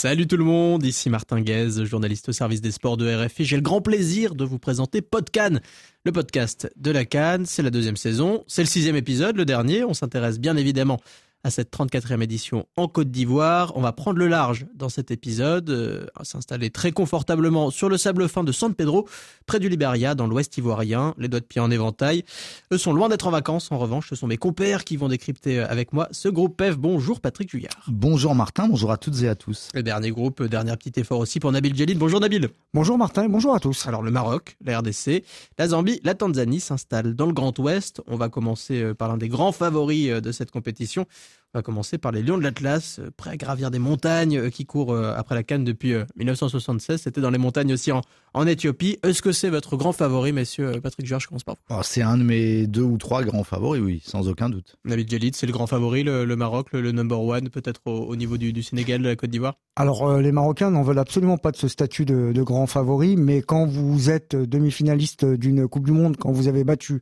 Salut 0.00 0.28
tout 0.28 0.36
le 0.36 0.44
monde, 0.44 0.84
ici 0.84 1.10
Martin 1.10 1.40
Guez, 1.40 1.84
journaliste 1.84 2.28
au 2.28 2.32
service 2.32 2.60
des 2.60 2.70
sports 2.70 2.96
de 2.96 3.12
RFI. 3.12 3.44
J'ai 3.44 3.56
le 3.56 3.62
grand 3.62 3.80
plaisir 3.80 4.36
de 4.36 4.44
vous 4.44 4.60
présenter 4.60 5.02
Podcan, 5.02 5.58
le 6.04 6.12
podcast 6.12 6.70
de 6.76 6.92
la 6.92 7.04
Cannes. 7.04 7.46
C'est 7.46 7.64
la 7.64 7.70
deuxième 7.70 7.96
saison, 7.96 8.44
c'est 8.46 8.62
le 8.62 8.68
sixième 8.68 8.94
épisode, 8.94 9.36
le 9.36 9.44
dernier. 9.44 9.82
On 9.82 9.94
s'intéresse 9.94 10.38
bien 10.38 10.56
évidemment 10.56 11.00
à 11.44 11.50
cette 11.50 11.72
34e 11.72 12.22
édition 12.22 12.66
en 12.76 12.88
Côte 12.88 13.10
d'Ivoire. 13.10 13.72
On 13.76 13.80
va 13.80 13.92
prendre 13.92 14.18
le 14.18 14.26
large 14.26 14.66
dans 14.74 14.88
cet 14.88 15.10
épisode, 15.10 15.70
euh, 15.70 16.06
s'installer 16.22 16.70
très 16.70 16.92
confortablement 16.92 17.70
sur 17.70 17.88
le 17.88 17.96
sable 17.96 18.28
fin 18.28 18.44
de 18.44 18.52
San 18.52 18.74
Pedro, 18.74 19.08
près 19.46 19.60
du 19.60 19.68
Liberia, 19.68 20.14
dans 20.14 20.26
l'ouest 20.26 20.56
ivoirien, 20.58 21.14
les 21.16 21.28
doigts 21.28 21.40
de 21.40 21.44
pied 21.44 21.60
en 21.60 21.70
éventail. 21.70 22.24
Eux 22.72 22.78
sont 22.78 22.92
loin 22.92 23.08
d'être 23.08 23.26
en 23.26 23.30
vacances, 23.30 23.70
en 23.70 23.78
revanche, 23.78 24.10
ce 24.10 24.16
sont 24.16 24.26
mes 24.26 24.36
compères 24.36 24.84
qui 24.84 24.96
vont 24.96 25.08
décrypter 25.08 25.60
avec 25.60 25.92
moi 25.92 26.08
ce 26.10 26.28
groupe 26.28 26.56
PEF. 26.56 26.76
Bonjour 26.76 27.20
Patrick 27.20 27.50
Juillard. 27.50 27.84
Bonjour 27.86 28.34
Martin, 28.34 28.68
bonjour 28.68 28.90
à 28.90 28.96
toutes 28.96 29.22
et 29.22 29.28
à 29.28 29.34
tous. 29.34 29.68
Le 29.74 29.82
dernier 29.82 30.10
groupe, 30.10 30.42
dernier 30.42 30.76
petit 30.76 30.98
effort 31.00 31.20
aussi 31.20 31.40
pour 31.40 31.52
Nabil 31.52 31.74
Djelil. 31.74 31.98
Bonjour 31.98 32.20
Nabil. 32.20 32.48
Bonjour 32.74 32.98
Martin 32.98 33.24
et 33.24 33.28
bonjour 33.28 33.54
à 33.54 33.60
tous. 33.60 33.86
Alors 33.86 34.02
le 34.02 34.10
Maroc, 34.10 34.56
la 34.64 34.78
RDC, 34.78 35.24
la 35.58 35.68
Zambie, 35.68 36.00
la 36.02 36.14
Tanzanie 36.14 36.60
s'installent 36.60 37.14
dans 37.14 37.26
le 37.26 37.32
Grand 37.32 37.56
Ouest. 37.58 38.02
On 38.06 38.16
va 38.16 38.28
commencer 38.28 38.82
euh, 38.82 38.94
par 38.94 39.08
l'un 39.08 39.16
des 39.16 39.28
grands 39.28 39.52
favoris 39.52 40.10
euh, 40.10 40.20
de 40.20 40.32
cette 40.32 40.50
compétition. 40.50 41.06
On 41.54 41.58
va 41.60 41.62
commencer 41.62 41.96
par 41.96 42.12
les 42.12 42.22
Lions 42.22 42.36
de 42.36 42.42
l'Atlas, 42.42 42.98
euh, 42.98 43.10
prêts 43.16 43.30
à 43.30 43.36
gravir 43.38 43.70
des 43.70 43.78
montagnes 43.78 44.36
euh, 44.36 44.50
qui 44.50 44.66
courent 44.66 44.92
euh, 44.92 45.14
après 45.16 45.34
la 45.34 45.42
Cannes 45.42 45.64
depuis 45.64 45.94
1976. 46.16 47.00
C'était 47.00 47.22
dans 47.22 47.30
les 47.30 47.38
montagnes 47.38 47.72
aussi 47.72 47.90
en, 47.90 48.02
en 48.34 48.46
Éthiopie. 48.46 48.98
Est-ce 49.02 49.22
que 49.22 49.32
c'est 49.32 49.48
votre 49.48 49.78
grand 49.78 49.92
favori, 49.92 50.32
messieurs 50.32 50.78
Patrick 50.82 51.06
Georges, 51.06 51.22
je 51.22 51.28
commence 51.28 51.44
par 51.44 51.54
vous. 51.54 51.74
Oh, 51.74 51.80
c'est 51.82 52.02
un 52.02 52.18
de 52.18 52.22
mes 52.22 52.66
deux 52.66 52.82
ou 52.82 52.98
trois 52.98 53.24
grands 53.24 53.44
favoris, 53.44 53.80
oui, 53.80 54.02
sans 54.04 54.28
aucun 54.28 54.50
doute. 54.50 54.76
David 54.84 55.10
Djelid, 55.10 55.36
c'est 55.36 55.46
le 55.46 55.52
grand 55.52 55.66
favori, 55.66 56.02
le, 56.02 56.26
le 56.26 56.36
Maroc, 56.36 56.68
le, 56.72 56.82
le, 56.82 56.92
number 56.92 57.18
one, 57.18 57.48
peut-être 57.48 57.80
au, 57.86 57.92
au, 57.92 58.16
niveau 58.16 58.36
du, 58.36 58.52
du, 58.52 58.62
Sénégal, 58.62 59.00
de 59.00 59.08
la 59.08 59.16
Côte 59.16 59.30
d'Ivoire? 59.30 59.54
Alors, 59.76 60.06
euh, 60.06 60.20
les 60.20 60.32
Marocains 60.32 60.70
n'en 60.70 60.82
veulent 60.82 60.98
absolument 60.98 61.38
pas 61.38 61.50
de 61.50 61.56
ce 61.56 61.66
statut 61.66 62.04
de, 62.04 62.32
de 62.32 62.42
grand 62.42 62.66
favori, 62.66 63.16
mais 63.16 63.40
quand 63.40 63.64
vous 63.64 64.10
êtes 64.10 64.36
demi-finaliste 64.36 65.24
d'une 65.24 65.66
Coupe 65.66 65.86
du 65.86 65.92
Monde, 65.92 66.18
quand 66.18 66.30
vous 66.30 66.46
avez 66.46 66.62
battu, 66.64 67.00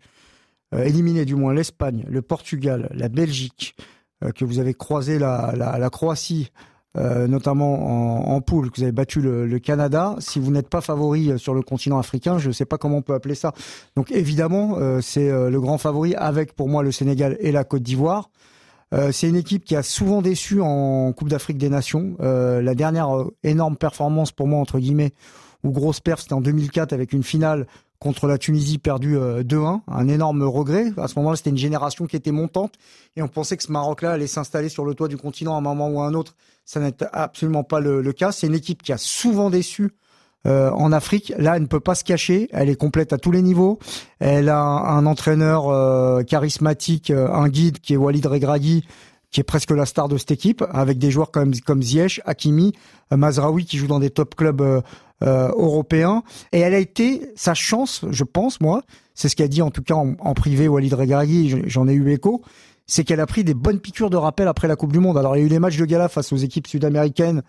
euh, 0.75 0.85
éliminé 0.85 1.25
du 1.25 1.37
moins 1.37 1.55
l'Espagne, 1.55 2.05
le 2.09 2.23
Portugal, 2.23 2.89
la 2.93 3.09
Belgique, 3.09 3.77
que 4.33 4.45
vous 4.45 4.59
avez 4.59 4.75
croisé 4.75 5.19
la, 5.19 5.89
Croatie, 5.91 6.51
euh, 6.97 7.27
notamment 7.27 8.25
en, 8.25 8.35
en, 8.35 8.41
poule, 8.41 8.71
que 8.71 8.77
vous 8.77 8.83
avez 8.83 8.93
battu 8.93 9.21
le, 9.21 9.59
Canada. 9.59 10.17
Si 10.19 10.39
vous 10.39 10.51
n'êtes 10.51 10.69
pas 10.69 10.81
favori 10.81 11.31
euh, 11.31 11.39
sur 11.39 11.55
le 11.55 11.63
continent 11.63 11.99
africain, 11.99 12.39
je 12.39 12.49
ne 12.49 12.53
sais 12.53 12.65
pas 12.65 12.79
comment 12.79 12.99
on 12.99 13.03
peut 13.03 13.15
appeler 13.15 13.35
ça. 13.35 13.53
Donc 13.97 14.11
évidemment, 14.11 14.77
euh, 14.79 15.01
c'est 15.01 15.29
euh, 15.29 15.51
le 15.51 15.61
grand 15.61 15.79
favori 15.79 16.15
avec 16.15 16.55
pour 16.55 16.69
moi 16.69 16.83
le 16.83 16.93
Sénégal 16.93 17.37
et 17.41 17.53
la 17.53 17.65
Côte 17.65 17.83
d'Ivoire. 17.83 18.31
Euh, 18.95 19.11
c'est 19.13 19.29
une 19.29 19.37
équipe 19.37 19.65
qui 19.65 19.77
a 19.77 19.83
souvent 19.83 20.23
déçu 20.23 20.61
en 20.61 21.13
Coupe 21.13 21.29
d'Afrique 21.29 21.59
des 21.59 21.69
Nations. 21.69 22.17
la 22.21 22.75
dernière 22.75 23.09
énorme 23.43 23.77
performance 23.77 24.33
pour 24.33 24.47
moi 24.47 24.61
entre 24.61 24.79
guillemets 24.79 25.13
ou 25.65 25.73
grosse 25.73 26.01
perf, 26.01 26.21
c'était 26.21 26.35
en 26.35 26.41
2004 26.41 26.93
avec 26.93 27.13
une 27.13 27.25
finale 27.25 27.67
contre 27.99 28.27
la 28.27 28.39
Tunisie 28.39 28.79
perdue 28.79 29.17
2-1, 29.17 29.81
un 29.89 30.09
énorme 30.09 30.43
regret. 30.43 30.93
À 30.97 31.09
ce 31.09 31.19
moment-là, 31.19 31.37
c'était 31.37 31.51
une 31.51 31.57
génération 31.57 32.07
qui 32.07 32.17
était 32.17 32.31
montante 32.31 32.75
et 33.17 33.23
on 33.23 33.29
pensait 33.29 33.57
que 33.57 33.63
ce 33.63 33.73
Maroc-là 33.73 34.13
allait 34.13 34.27
s'installer 34.27 34.69
sur 34.69 34.85
le 34.85 34.95
toit 34.95 35.09
du 35.09 35.17
continent 35.17 35.55
à 35.55 35.59
un 35.59 35.63
moment 35.63 35.89
ou 35.89 36.01
à 36.01 36.07
un 36.07 36.15
autre. 36.15 36.35
Ça 36.67 36.81
n'est 36.81 36.97
absolument 37.13 37.65
pas 37.65 37.81
le, 37.81 38.13
cas. 38.13 38.33
C'est 38.33 38.49
une 38.49 38.55
équipe 38.55 38.83
qui 38.83 38.93
a 38.93 38.99
souvent 38.99 39.51
déçu 39.51 39.91
euh, 40.47 40.71
en 40.73 40.93
Afrique. 40.93 41.33
Là, 41.39 41.57
elle 41.57 41.63
ne 41.63 41.67
peut 41.67 41.81
pas 41.81 41.95
se 41.95 42.05
cacher. 42.05 42.49
Elle 42.53 42.69
est 42.69 42.77
complète 42.77 43.13
à 43.13 43.19
tous 43.19 43.31
les 43.31 43.41
niveaux. 43.41 43.79
Elle 44.19 44.49
a 44.49 44.61
un, 44.61 45.07
entraîneur 45.07 45.69
euh, 45.69 46.23
charismatique, 46.25 47.11
euh, 47.11 47.33
un 47.33 47.49
guide 47.49 47.79
qui 47.79 47.95
est 47.95 47.97
Walid 47.97 48.27
Regragui, 48.27 48.85
qui 49.31 49.41
est 49.41 49.45
presque 49.45 49.71
la 49.71 49.87
star 49.87 50.09
de 50.09 50.19
cette 50.19 50.33
équipe, 50.33 50.65
avec 50.73 50.99
des 50.99 51.11
joueurs 51.11 51.31
comme 51.31 51.55
comme 51.65 51.83
Ziyech, 51.83 52.21
Hakimi, 52.27 52.73
Mazraoui 53.11 53.65
qui 53.65 53.77
joue 53.77 53.87
dans 53.87 53.99
des 53.99 54.11
top 54.11 54.35
clubs 54.35 54.83
euh, 55.23 55.49
européens. 55.49 56.23
Et 56.53 56.61
elle 56.61 56.75
a 56.75 56.79
été 56.79 57.31
sa 57.37 57.55
chance, 57.55 58.05
je 58.11 58.25
pense 58.25 58.61
moi. 58.61 58.83
C'est 59.15 59.29
ce 59.29 59.37
qu'a 59.37 59.49
dit 59.49 59.63
en 59.63 59.71
tout 59.71 59.83
cas 59.83 59.95
en, 59.95 60.15
en 60.19 60.35
privé 60.35 60.69
Walid 60.69 60.93
Regragui. 60.93 61.63
J'en 61.67 61.89
ai 61.89 61.95
eu 61.95 62.13
écho 62.13 62.43
c'est 62.87 63.05
qu'elle 63.05 63.21
a 63.21 63.27
pris 63.27 63.45
des 63.45 63.55
bonnes 63.55 63.81
piqûres 63.81 64.11
de 64.11 64.17
rappel 64.17 64.49
après 64.49 64.69
la 64.69 64.77
Coupe 64.77 64.93
du 64.93 65.01
Monde. 65.01 65.19
Alors 65.19 65.37
il 65.37 65.41
y 65.41 65.43
a 65.43 65.47
eu 65.47 65.49
les 65.49 65.59
matchs 65.59 65.77
de 65.77 65.85
gala 65.85 66.09
face 66.09 66.33
aux 66.33 66.37
équipes 66.37 66.67
sud-américaines, 66.67 67.43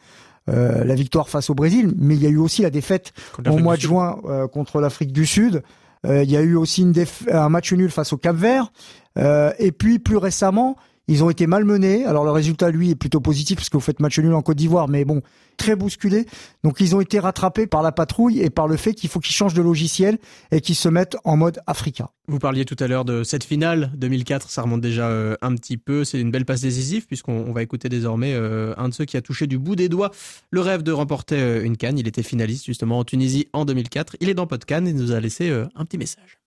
euh, 0.49 0.83
la 0.83 0.95
victoire 0.95 1.29
face 1.29 1.49
au 1.49 1.53
Brésil, 1.53 1.93
mais 1.97 2.15
il 2.15 2.23
y 2.23 2.25
a 2.25 2.29
eu 2.29 2.37
aussi 2.37 2.61
la 2.61 2.69
défaite 2.69 3.13
au 3.45 3.57
mois 3.57 3.75
de 3.75 3.81
juin 3.81 4.19
euh, 4.25 4.47
contre 4.47 4.81
l'Afrique 4.81 5.11
du 5.11 5.25
Sud. 5.25 5.63
Euh, 6.05 6.23
il 6.23 6.31
y 6.31 6.37
a 6.37 6.41
eu 6.41 6.55
aussi 6.55 6.81
une 6.81 6.93
un 7.31 7.49
match 7.49 7.73
nul 7.73 7.91
face 7.91 8.13
au 8.13 8.17
Cap 8.17 8.35
Vert. 8.35 8.71
Euh, 9.17 9.51
et 9.59 9.71
puis 9.71 9.99
plus 9.99 10.17
récemment, 10.17 10.75
ils 11.07 11.23
ont 11.23 11.29
été 11.29 11.47
malmenés. 11.47 12.05
Alors 12.05 12.23
le 12.23 12.31
résultat, 12.31 12.69
lui, 12.69 12.91
est 12.91 12.95
plutôt 12.95 13.21
positif 13.21 13.57
parce 13.57 13.69
que 13.69 13.77
vous 13.77 13.81
faites 13.81 13.99
match 13.99 14.19
nul 14.19 14.33
en 14.33 14.41
Côte 14.41 14.57
d'Ivoire, 14.57 14.87
mais 14.87 15.05
bon, 15.05 15.21
très 15.57 15.75
bousculé. 15.75 16.25
Donc 16.63 16.79
ils 16.79 16.95
ont 16.95 17.01
été 17.01 17.19
rattrapés 17.19 17.67
par 17.67 17.81
la 17.81 17.91
patrouille 17.91 18.39
et 18.39 18.49
par 18.49 18.67
le 18.67 18.77
fait 18.77 18.93
qu'il 18.93 19.09
faut 19.09 19.19
qu'ils 19.19 19.35
changent 19.35 19.53
de 19.53 19.61
logiciel 19.61 20.17
et 20.51 20.61
qu'ils 20.61 20.75
se 20.75 20.89
mettent 20.89 21.17
en 21.23 21.37
mode 21.37 21.59
Africa. 21.67 22.11
Vous 22.27 22.39
parliez 22.39 22.65
tout 22.65 22.75
à 22.79 22.87
l'heure 22.87 23.05
de 23.05 23.23
cette 23.23 23.45
finale 23.45 23.91
2004, 23.95 24.49
ça 24.49 24.61
remonte 24.61 24.81
déjà 24.81 25.07
euh, 25.07 25.35
un 25.41 25.55
petit 25.55 25.77
peu. 25.77 26.03
C'est 26.03 26.19
une 26.19 26.29
belle 26.29 26.45
passe 26.45 26.61
décisive 26.61 27.07
puisqu'on 27.07 27.53
va 27.53 27.63
écouter 27.63 27.87
désormais 27.87 28.33
euh, 28.33 28.73
un 28.77 28.89
de 28.89 28.93
ceux 28.93 29.05
qui 29.05 29.15
a 29.15 29.21
touché 29.21 29.47
du 29.47 29.57
bout 29.57 29.77
des 29.77 29.87
doigts 29.87 30.11
le 30.51 30.61
rêve 30.61 30.83
de 30.83 30.91
remporter 30.91 31.39
euh, 31.39 31.63
une 31.63 31.77
canne. 31.77 31.97
Il 31.97 32.07
était 32.07 32.23
finaliste 32.23 32.65
justement 32.65 32.99
en 32.99 33.05
Tunisie 33.05 33.47
en 33.53 33.63
2004. 33.63 34.17
Il 34.19 34.29
est 34.29 34.33
dans 34.33 34.45
Podcan 34.45 34.85
et 34.85 34.93
nous 34.93 35.13
a 35.13 35.19
laissé 35.21 35.49
un 35.49 35.85
petit 35.85 35.97
message. 35.97 36.37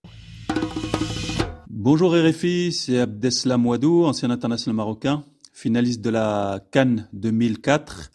Bonjour 1.82 2.14
RFI, 2.14 2.74
c'est 2.74 2.98
Abdeslam 2.98 3.64
Ouadou, 3.64 4.04
ancien 4.04 4.28
international 4.28 4.76
marocain, 4.76 5.24
finaliste 5.54 6.02
de 6.02 6.10
la 6.10 6.62
Cannes 6.72 7.08
2004 7.14 8.10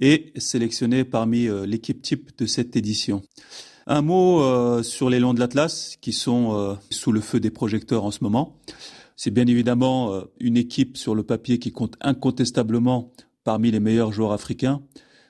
et 0.00 0.32
sélectionné 0.36 1.04
parmi 1.04 1.46
euh, 1.46 1.66
l'équipe 1.66 2.00
type 2.00 2.30
de 2.38 2.46
cette 2.46 2.74
édition. 2.74 3.20
Un 3.86 4.00
mot 4.00 4.40
euh, 4.40 4.82
sur 4.82 5.10
les 5.10 5.20
Lions 5.20 5.34
de 5.34 5.40
l'Atlas 5.40 5.98
qui 6.00 6.14
sont 6.14 6.56
euh, 6.56 6.74
sous 6.88 7.12
le 7.12 7.20
feu 7.20 7.38
des 7.38 7.50
projecteurs 7.50 8.06
en 8.06 8.12
ce 8.12 8.24
moment. 8.24 8.56
C'est 9.14 9.30
bien 9.30 9.46
évidemment 9.46 10.22
une 10.40 10.56
équipe 10.56 10.96
sur 10.96 11.14
le 11.14 11.22
papier 11.22 11.58
qui 11.58 11.70
compte 11.70 11.96
incontestablement 12.00 13.12
parmi 13.44 13.70
les 13.70 13.80
meilleurs 13.80 14.12
joueurs 14.12 14.32
africains 14.32 14.80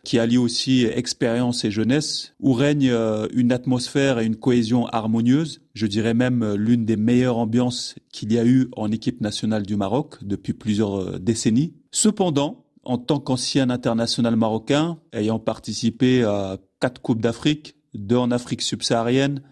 qui 0.05 0.19
allie 0.19 0.39
aussi 0.39 0.85
expérience 0.85 1.65
et 1.65 1.71
jeunesse, 1.71 2.35
où 2.41 2.53
règne 2.53 2.91
euh, 2.91 3.29
une 3.33 3.53
atmosphère 3.53 4.19
et 4.19 4.27
une 4.27 4.37
cohésion 4.37 4.87
harmonieuse, 4.87 5.61
je 5.75 5.87
dirais 5.87 6.15
même 6.15 6.43
euh, 6.43 6.57
l'une 6.57 6.85
des 6.85 6.97
meilleures 6.97 7.39
ambiances 7.39 7.95
qu'il 8.11 8.33
y 8.33 8.39
a 8.39 8.45
eu 8.45 8.69
en 8.77 8.91
équipe 8.91 9.21
nationale 9.21 9.65
du 9.65 9.77
Maroc 9.77 10.17
depuis 10.23 10.55
plusieurs 10.55 11.01
euh, 11.01 11.19
décennies. 11.19 11.75
Cependant, 11.93 12.65
en 12.85 12.99
tant 12.99 13.21
qu'ancien 13.21 13.71
international 13.71 14.35
marocain, 14.35 14.99
ayant 15.13 15.39
participé 15.39 16.25
à 16.25 16.59
quatre 16.81 17.01
Coupes 17.01 17.21
d'Afrique, 17.21 17.77
deux 17.95 18.17
en 18.17 18.33
Afrique 18.33 18.63
subsaharienne, 18.63 19.43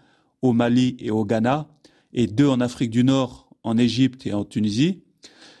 au 0.41 0.51
Mali 0.51 0.97
et 0.99 1.11
au 1.11 1.23
Ghana, 1.23 1.69
et 2.13 2.27
deux 2.27 2.47
en 2.47 2.59
Afrique 2.59 2.89
du 2.89 3.05
Nord, 3.05 3.49
en 3.63 3.77
Égypte 3.77 4.27
et 4.27 4.33
en 4.33 4.43
Tunisie, 4.43 5.03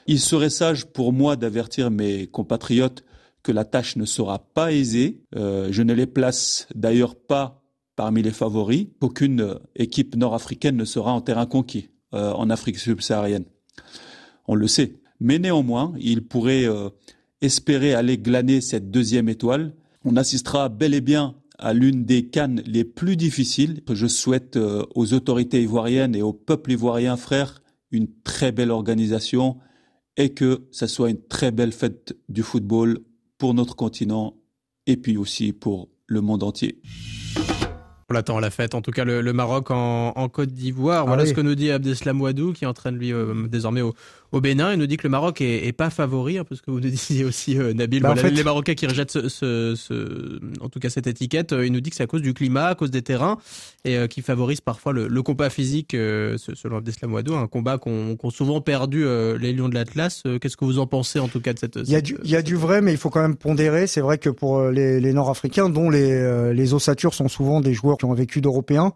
il 0.07 0.19
serait 0.19 0.49
sage 0.49 0.87
pour 0.87 1.13
moi 1.13 1.37
d'avertir 1.37 1.91
mes 1.91 2.27
compatriotes 2.27 3.05
que 3.43 3.51
la 3.51 3.65
tâche 3.65 3.95
ne 3.95 4.05
sera 4.05 4.39
pas 4.39 4.71
aisée. 4.71 5.23
Euh, 5.35 5.69
je 5.71 5.81
ne 5.83 5.93
les 5.93 6.07
place 6.07 6.67
d'ailleurs 6.75 7.15
pas 7.15 7.63
parmi 7.95 8.21
les 8.21 8.31
favoris. 8.31 8.87
Aucune 9.01 9.59
équipe 9.75 10.15
nord-africaine 10.15 10.75
ne 10.75 10.85
sera 10.85 11.13
en 11.13 11.21
terrain 11.21 11.45
conquis 11.45 11.89
euh, 12.13 12.31
en 12.33 12.49
Afrique 12.49 12.77
subsaharienne. 12.77 13.45
On 14.47 14.55
le 14.55 14.67
sait. 14.67 15.01
Mais 15.19 15.39
néanmoins, 15.39 15.93
il 15.99 16.27
pourrait 16.27 16.65
euh, 16.65 16.89
espérer 17.41 17.93
aller 17.93 18.17
glaner 18.17 18.59
cette 18.59 18.89
deuxième 18.91 19.29
étoile. 19.29 19.73
On 20.03 20.17
assistera 20.17 20.67
bel 20.67 20.93
et 20.93 21.01
bien 21.01 21.35
à 21.59 21.73
l'une 21.73 22.05
des 22.05 22.27
cannes 22.27 22.63
les 22.65 22.83
plus 22.83 23.15
difficiles. 23.15 23.81
Je 23.89 24.07
souhaite 24.07 24.57
euh, 24.57 24.83
aux 24.95 25.13
autorités 25.13 25.61
ivoiriennes 25.61 26.15
et 26.15 26.23
au 26.23 26.33
peuple 26.33 26.71
ivoirien, 26.71 27.17
frère, 27.17 27.61
une 27.91 28.07
très 28.23 28.51
belle 28.51 28.71
organisation 28.71 29.57
et 30.17 30.33
que 30.33 30.67
ça 30.71 30.87
soit 30.87 31.11
une 31.11 31.21
très 31.21 31.51
belle 31.51 31.71
fête 31.71 32.17
du 32.29 32.41
football 32.41 32.99
pour 33.41 33.55
notre 33.55 33.75
continent 33.75 34.35
et 34.85 34.97
puis 34.97 35.17
aussi 35.17 35.51
pour 35.51 35.89
le 36.05 36.21
monde 36.21 36.43
entier. 36.43 36.79
On 38.07 38.13
l'attend 38.13 38.37
à 38.37 38.41
la 38.41 38.51
fête, 38.51 38.75
en 38.75 38.83
tout 38.83 38.91
cas 38.91 39.03
le, 39.03 39.21
le 39.21 39.33
Maroc 39.33 39.71
en, 39.71 40.09
en 40.09 40.29
Côte 40.29 40.49
d'Ivoire. 40.49 41.07
Voilà 41.07 41.23
ah 41.23 41.25
oui. 41.25 41.29
ce 41.31 41.33
que 41.33 41.41
nous 41.41 41.55
dit 41.55 41.71
Abdeslam 41.71 42.21
Ouadou, 42.21 42.53
qui 42.53 42.67
entraîne 42.67 42.97
lui 42.97 43.11
euh, 43.11 43.47
désormais 43.47 43.81
au, 43.81 43.95
au, 44.31 44.41
Bénin. 44.41 44.73
Il 44.73 44.79
nous 44.79 44.87
dit 44.87 44.97
que 44.97 45.03
le 45.03 45.09
Maroc 45.09 45.41
est, 45.41 45.67
est 45.67 45.73
pas 45.73 45.89
favori, 45.89 46.37
un 46.37 46.43
peu 46.43 46.55
ce 46.55 46.61
que 46.61 46.71
vous 46.71 46.79
nous 46.79 46.89
disiez 46.89 47.23
aussi, 47.23 47.57
euh, 47.57 47.73
Nabil. 47.73 48.01
Bah, 48.01 48.09
voilà, 48.09 48.21
en 48.21 48.25
fait... 48.25 48.31
Les 48.31 48.43
Marocains 48.43 48.73
qui 48.73 48.87
rejettent 48.87 49.11
ce, 49.11 49.29
ce, 49.29 49.75
ce, 49.75 50.39
en 50.61 50.69
tout 50.69 50.79
cas 50.79 50.89
cette 50.89 51.07
étiquette, 51.07 51.53
euh, 51.53 51.65
il 51.65 51.71
nous 51.71 51.81
dit 51.81 51.89
que 51.89 51.95
c'est 51.95 52.03
à 52.03 52.07
cause 52.07 52.21
du 52.21 52.33
climat, 52.33 52.67
à 52.67 52.75
cause 52.75 52.91
des 52.91 53.01
terrains, 53.01 53.37
et 53.85 53.97
euh, 53.97 54.07
qui 54.07 54.21
favorise 54.21 54.61
parfois 54.61 54.93
le, 54.93 55.07
le 55.07 55.23
combat 55.23 55.49
physique, 55.49 55.93
euh, 55.93 56.37
selon 56.37 56.77
Abdeslam 56.77 57.13
Ouadou, 57.13 57.35
un 57.35 57.47
combat 57.47 57.77
qu'ont 57.77 58.15
qu 58.15 58.29
souvent 58.31 58.61
perdu 58.61 59.05
euh, 59.05 59.37
les 59.37 59.53
Lions 59.53 59.69
de 59.69 59.75
l'Atlas. 59.75 60.23
Qu'est-ce 60.39 60.57
que 60.57 60.65
vous 60.65 60.79
en 60.79 60.87
pensez 60.87 61.19
en 61.19 61.27
tout 61.27 61.41
cas 61.41 61.53
de 61.53 61.59
cette... 61.59 61.77
Il 61.77 61.89
y, 61.89 61.95
a 61.95 62.01
du, 62.01 62.17
il 62.23 62.29
y 62.29 62.35
a 62.35 62.41
du 62.41 62.55
vrai, 62.55 62.81
mais 62.81 62.91
il 62.91 62.97
faut 62.97 63.09
quand 63.09 63.21
même 63.21 63.35
pondérer. 63.35 63.87
C'est 63.87 64.01
vrai 64.01 64.17
que 64.17 64.29
pour 64.29 64.63
les, 64.65 64.99
les 64.99 65.13
Nord-Africains, 65.13 65.69
dont 65.69 65.89
les, 65.89 66.53
les 66.53 66.73
ossatures 66.73 67.13
sont 67.13 67.27
souvent 67.27 67.61
des 67.61 67.73
joueurs 67.73 67.97
qui 67.97 68.05
ont 68.05 68.13
vécu 68.13 68.41
d'Européens, 68.41 68.93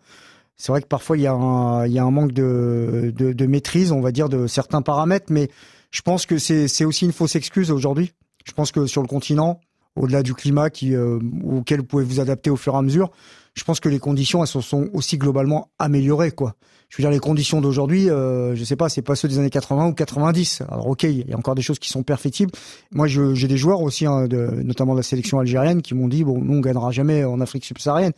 c'est 0.58 0.72
vrai 0.72 0.82
que 0.82 0.88
parfois 0.88 1.18
il 1.18 1.24
y 1.24 1.28
a 1.28 1.34
un, 1.34 2.12
manque 2.12 2.32
de, 2.32 3.46
maîtrise, 3.46 3.92
on 3.92 4.02
va 4.02 4.12
dire, 4.12 4.30
de 4.30 4.48
certains 4.48 4.82
paramètres, 4.82 5.28
mais 5.30 5.50
je 5.92 6.02
pense 6.02 6.26
que 6.26 6.38
c'est 6.38 6.86
aussi 6.86 7.06
une 7.06 7.14
fausse 7.14 7.36
excuse 7.36 7.72
aujourd'hui. 7.72 8.14
Je 8.46 8.52
pense 8.52 8.72
que 8.72 8.86
sur 8.86 9.02
le 9.02 9.08
continent, 9.08 9.60
au-delà 9.96 10.24
du 10.24 10.34
climat 10.34 10.70
qui, 10.70 10.96
auquel 10.96 11.80
vous 11.80 11.86
pouvez 11.86 12.04
vous 12.04 12.20
adapter 12.20 12.50
au 12.50 12.56
fur 12.56 12.74
et 12.74 12.78
à 12.78 12.82
mesure. 12.82 13.12
Je 13.56 13.64
pense 13.64 13.80
que 13.80 13.90
les 13.90 14.00
conditions 14.00 14.44
elles 14.44 14.48
se 14.48 14.62
sont 14.62 14.90
aussi 14.94 15.18
globalement 15.18 15.72
améliorées 15.80 16.32
quoi 16.32 16.56
je 16.90 16.98
veux 16.98 17.04
dire, 17.04 17.12
les 17.12 17.20
conditions 17.20 17.62
d'aujourd'hui, 17.62 18.10
euh, 18.10 18.56
je 18.56 18.64
sais 18.64 18.76
pas, 18.76 18.90
c'est 18.90 19.02
pas 19.02 19.16
ceux 19.16 19.28
des 19.28 19.40
années 19.40 19.50
80 19.50 19.88
ou 19.88 19.94
90. 19.94 20.62
Alors 20.70 20.88
ok, 20.88 21.04
il 21.04 21.28
y 21.28 21.34
a 21.34 21.38
encore 21.38 21.56
des 21.56 21.62
choses 21.62 21.80
qui 21.80 21.90
sont 21.90 22.04
perfectibles. 22.04 22.52
Moi, 22.92 23.08
j'ai 23.08 23.48
des 23.48 23.58
joueurs 23.58 23.82
aussi, 23.82 24.06
hein, 24.06 24.28
de, 24.28 24.38
notamment 24.64 24.94
de 24.94 25.00
la 25.00 25.04
sélection 25.04 25.40
algérienne, 25.40 25.82
qui 25.82 25.94
m'ont 25.94 26.08
dit 26.08 26.24
bon, 26.24 26.40
nous 26.40 26.58
on 26.58 26.62
gagnera 26.62 26.92
jamais 26.92 27.24
en 27.24 27.42
Afrique 27.42 27.66
subsaharienne. 27.66 28.14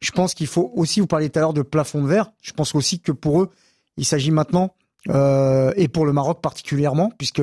Je 0.00 0.10
pense 0.12 0.34
qu'il 0.34 0.46
faut 0.46 0.72
aussi, 0.76 1.00
vous 1.00 1.06
parliez 1.06 1.30
tout 1.30 1.38
à 1.38 1.42
l'heure 1.42 1.52
de 1.52 1.62
plafond 1.62 2.02
de 2.02 2.08
verre. 2.08 2.32
Je 2.42 2.52
pense 2.52 2.74
aussi 2.74 3.00
que 3.00 3.12
pour 3.12 3.42
eux, 3.42 3.50
il 3.96 4.04
s'agit 4.04 4.30
maintenant 4.30 4.74
euh, 5.10 5.72
et 5.76 5.88
pour 5.88 6.06
le 6.06 6.12
Maroc 6.12 6.40
particulièrement, 6.40 7.12
puisque 7.18 7.42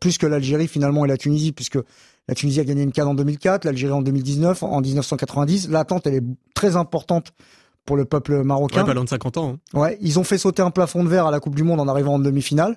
plus 0.00 0.18
que 0.18 0.26
l'Algérie 0.26 0.68
finalement 0.68 1.04
et 1.04 1.08
la 1.08 1.16
Tunisie, 1.16 1.52
puisque 1.52 1.78
la 2.28 2.34
Tunisie 2.34 2.60
a 2.60 2.64
gagné 2.64 2.82
une 2.82 2.92
canne 2.92 3.08
en 3.08 3.14
2004, 3.14 3.64
l'Algérie 3.64 3.92
en 3.92 4.02
2019, 4.02 4.62
en 4.62 4.80
1990. 4.80 5.70
L'attente, 5.70 6.06
elle 6.06 6.14
est 6.14 6.24
très 6.54 6.76
importante 6.76 7.32
pour 7.86 7.96
le 7.96 8.04
peuple 8.04 8.42
marocain. 8.42 8.82
Ouais, 8.82 8.86
pas 8.86 8.94
loin 8.94 9.04
de 9.04 9.08
50 9.08 9.36
ans. 9.38 9.56
Hein. 9.74 9.78
Ouais, 9.78 9.98
ils 10.02 10.18
ont 10.18 10.24
fait 10.24 10.36
sauter 10.36 10.60
un 10.60 10.70
plafond 10.70 11.02
de 11.02 11.08
verre 11.08 11.26
à 11.26 11.30
la 11.30 11.40
Coupe 11.40 11.54
du 11.54 11.62
Monde 11.62 11.80
en 11.80 11.88
arrivant 11.88 12.14
en 12.14 12.18
demi-finale 12.18 12.76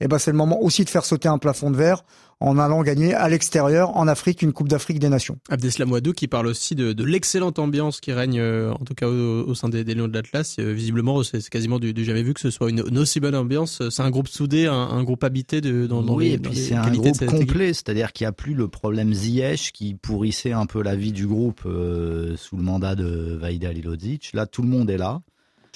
eh 0.00 0.08
ben 0.08 0.18
c'est 0.18 0.30
le 0.30 0.36
moment 0.36 0.60
aussi 0.62 0.84
de 0.84 0.90
faire 0.90 1.04
sauter 1.04 1.28
un 1.28 1.38
plafond 1.38 1.70
de 1.70 1.76
verre 1.76 2.04
en 2.38 2.58
allant 2.58 2.82
gagner 2.82 3.14
à 3.14 3.28
l'extérieur 3.30 3.96
en 3.96 4.06
Afrique 4.08 4.42
une 4.42 4.52
Coupe 4.52 4.68
d'Afrique 4.68 4.98
des 4.98 5.08
Nations. 5.08 5.38
Abdeslam 5.48 5.90
Ouadou 5.90 6.12
qui 6.12 6.28
parle 6.28 6.48
aussi 6.48 6.74
de, 6.74 6.92
de 6.92 7.04
l'excellente 7.04 7.58
ambiance 7.58 8.00
qui 8.00 8.12
règne 8.12 8.38
euh, 8.38 8.72
en 8.72 8.84
tout 8.84 8.94
cas 8.94 9.06
au, 9.06 9.54
sein 9.54 9.70
des, 9.70 9.84
des, 9.84 9.94
Lions 9.94 10.08
de 10.08 10.12
l'Atlas. 10.12 10.56
Euh, 10.58 10.72
visiblement 10.72 11.22
c'est 11.22 11.48
quasiment 11.48 11.78
du, 11.78 11.94
du, 11.94 12.04
jamais 12.04 12.22
vu 12.22 12.34
que 12.34 12.40
ce 12.40 12.50
soit 12.50 12.68
une, 12.68 12.84
une 12.86 12.98
aussi 12.98 13.20
bonne 13.20 13.34
ambiance. 13.34 13.82
C'est 13.88 14.02
un 14.02 14.10
groupe 14.10 14.28
soudé, 14.28 14.66
un, 14.66 14.74
un 14.74 15.02
groupe 15.02 15.24
habité 15.24 15.62
de, 15.62 15.86
dans, 15.86 16.02
oui, 16.14 16.28
les, 16.28 16.34
et 16.34 16.38
puis 16.38 16.56
c'est 16.56 16.74
un 16.74 16.90
groupe 16.90 17.24
complet, 17.24 17.72
c'est-à-dire 17.72 18.12
qu'il 18.12 18.24
n'y 18.24 18.28
a 18.28 18.32
plus 18.32 18.54
le 18.54 18.68
problème 18.68 19.14
Ziyech 19.14 19.72
qui 19.72 19.94
pourrissait 19.94 20.52
un 20.52 20.66
peu 20.66 20.82
la 20.82 20.94
vie 20.94 21.12
du 21.12 21.26
groupe 21.26 21.62
euh, 21.64 22.36
sous 22.36 22.56
le 22.56 22.62
mandat 22.62 22.94
de 22.94 23.36
Vaida 23.40 23.72
Lilodzic. 23.72 24.30
Là 24.34 24.46
tout 24.46 24.62
le 24.62 24.68
monde 24.68 24.90
est 24.90 24.98
là. 24.98 25.22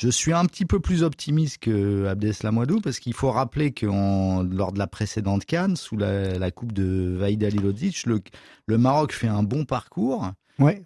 Je 0.01 0.09
suis 0.09 0.33
un 0.33 0.47
petit 0.47 0.65
peu 0.65 0.81
plus 0.81 1.03
optimiste 1.03 1.59
que 1.59 2.07
Abdeslam 2.07 2.57
Ouadou 2.57 2.81
parce 2.81 3.01
qu'il 3.01 3.13
faut 3.13 3.31
rappeler 3.31 3.73
que 3.73 3.85
lors 3.85 4.73
de 4.73 4.79
la 4.79 4.87
précédente 4.87 5.45
Cannes, 5.45 5.77
sous 5.77 5.99
la, 5.99 6.51
coupe 6.51 6.73
de 6.73 7.17
Vaïd 7.19 7.45
Alilodzic, 7.45 8.07
le, 8.07 8.21
le 8.65 8.79
Maroc 8.79 9.13
fait 9.13 9.29
un 9.29 9.43
bon 9.43 9.67
parcours 9.67 10.33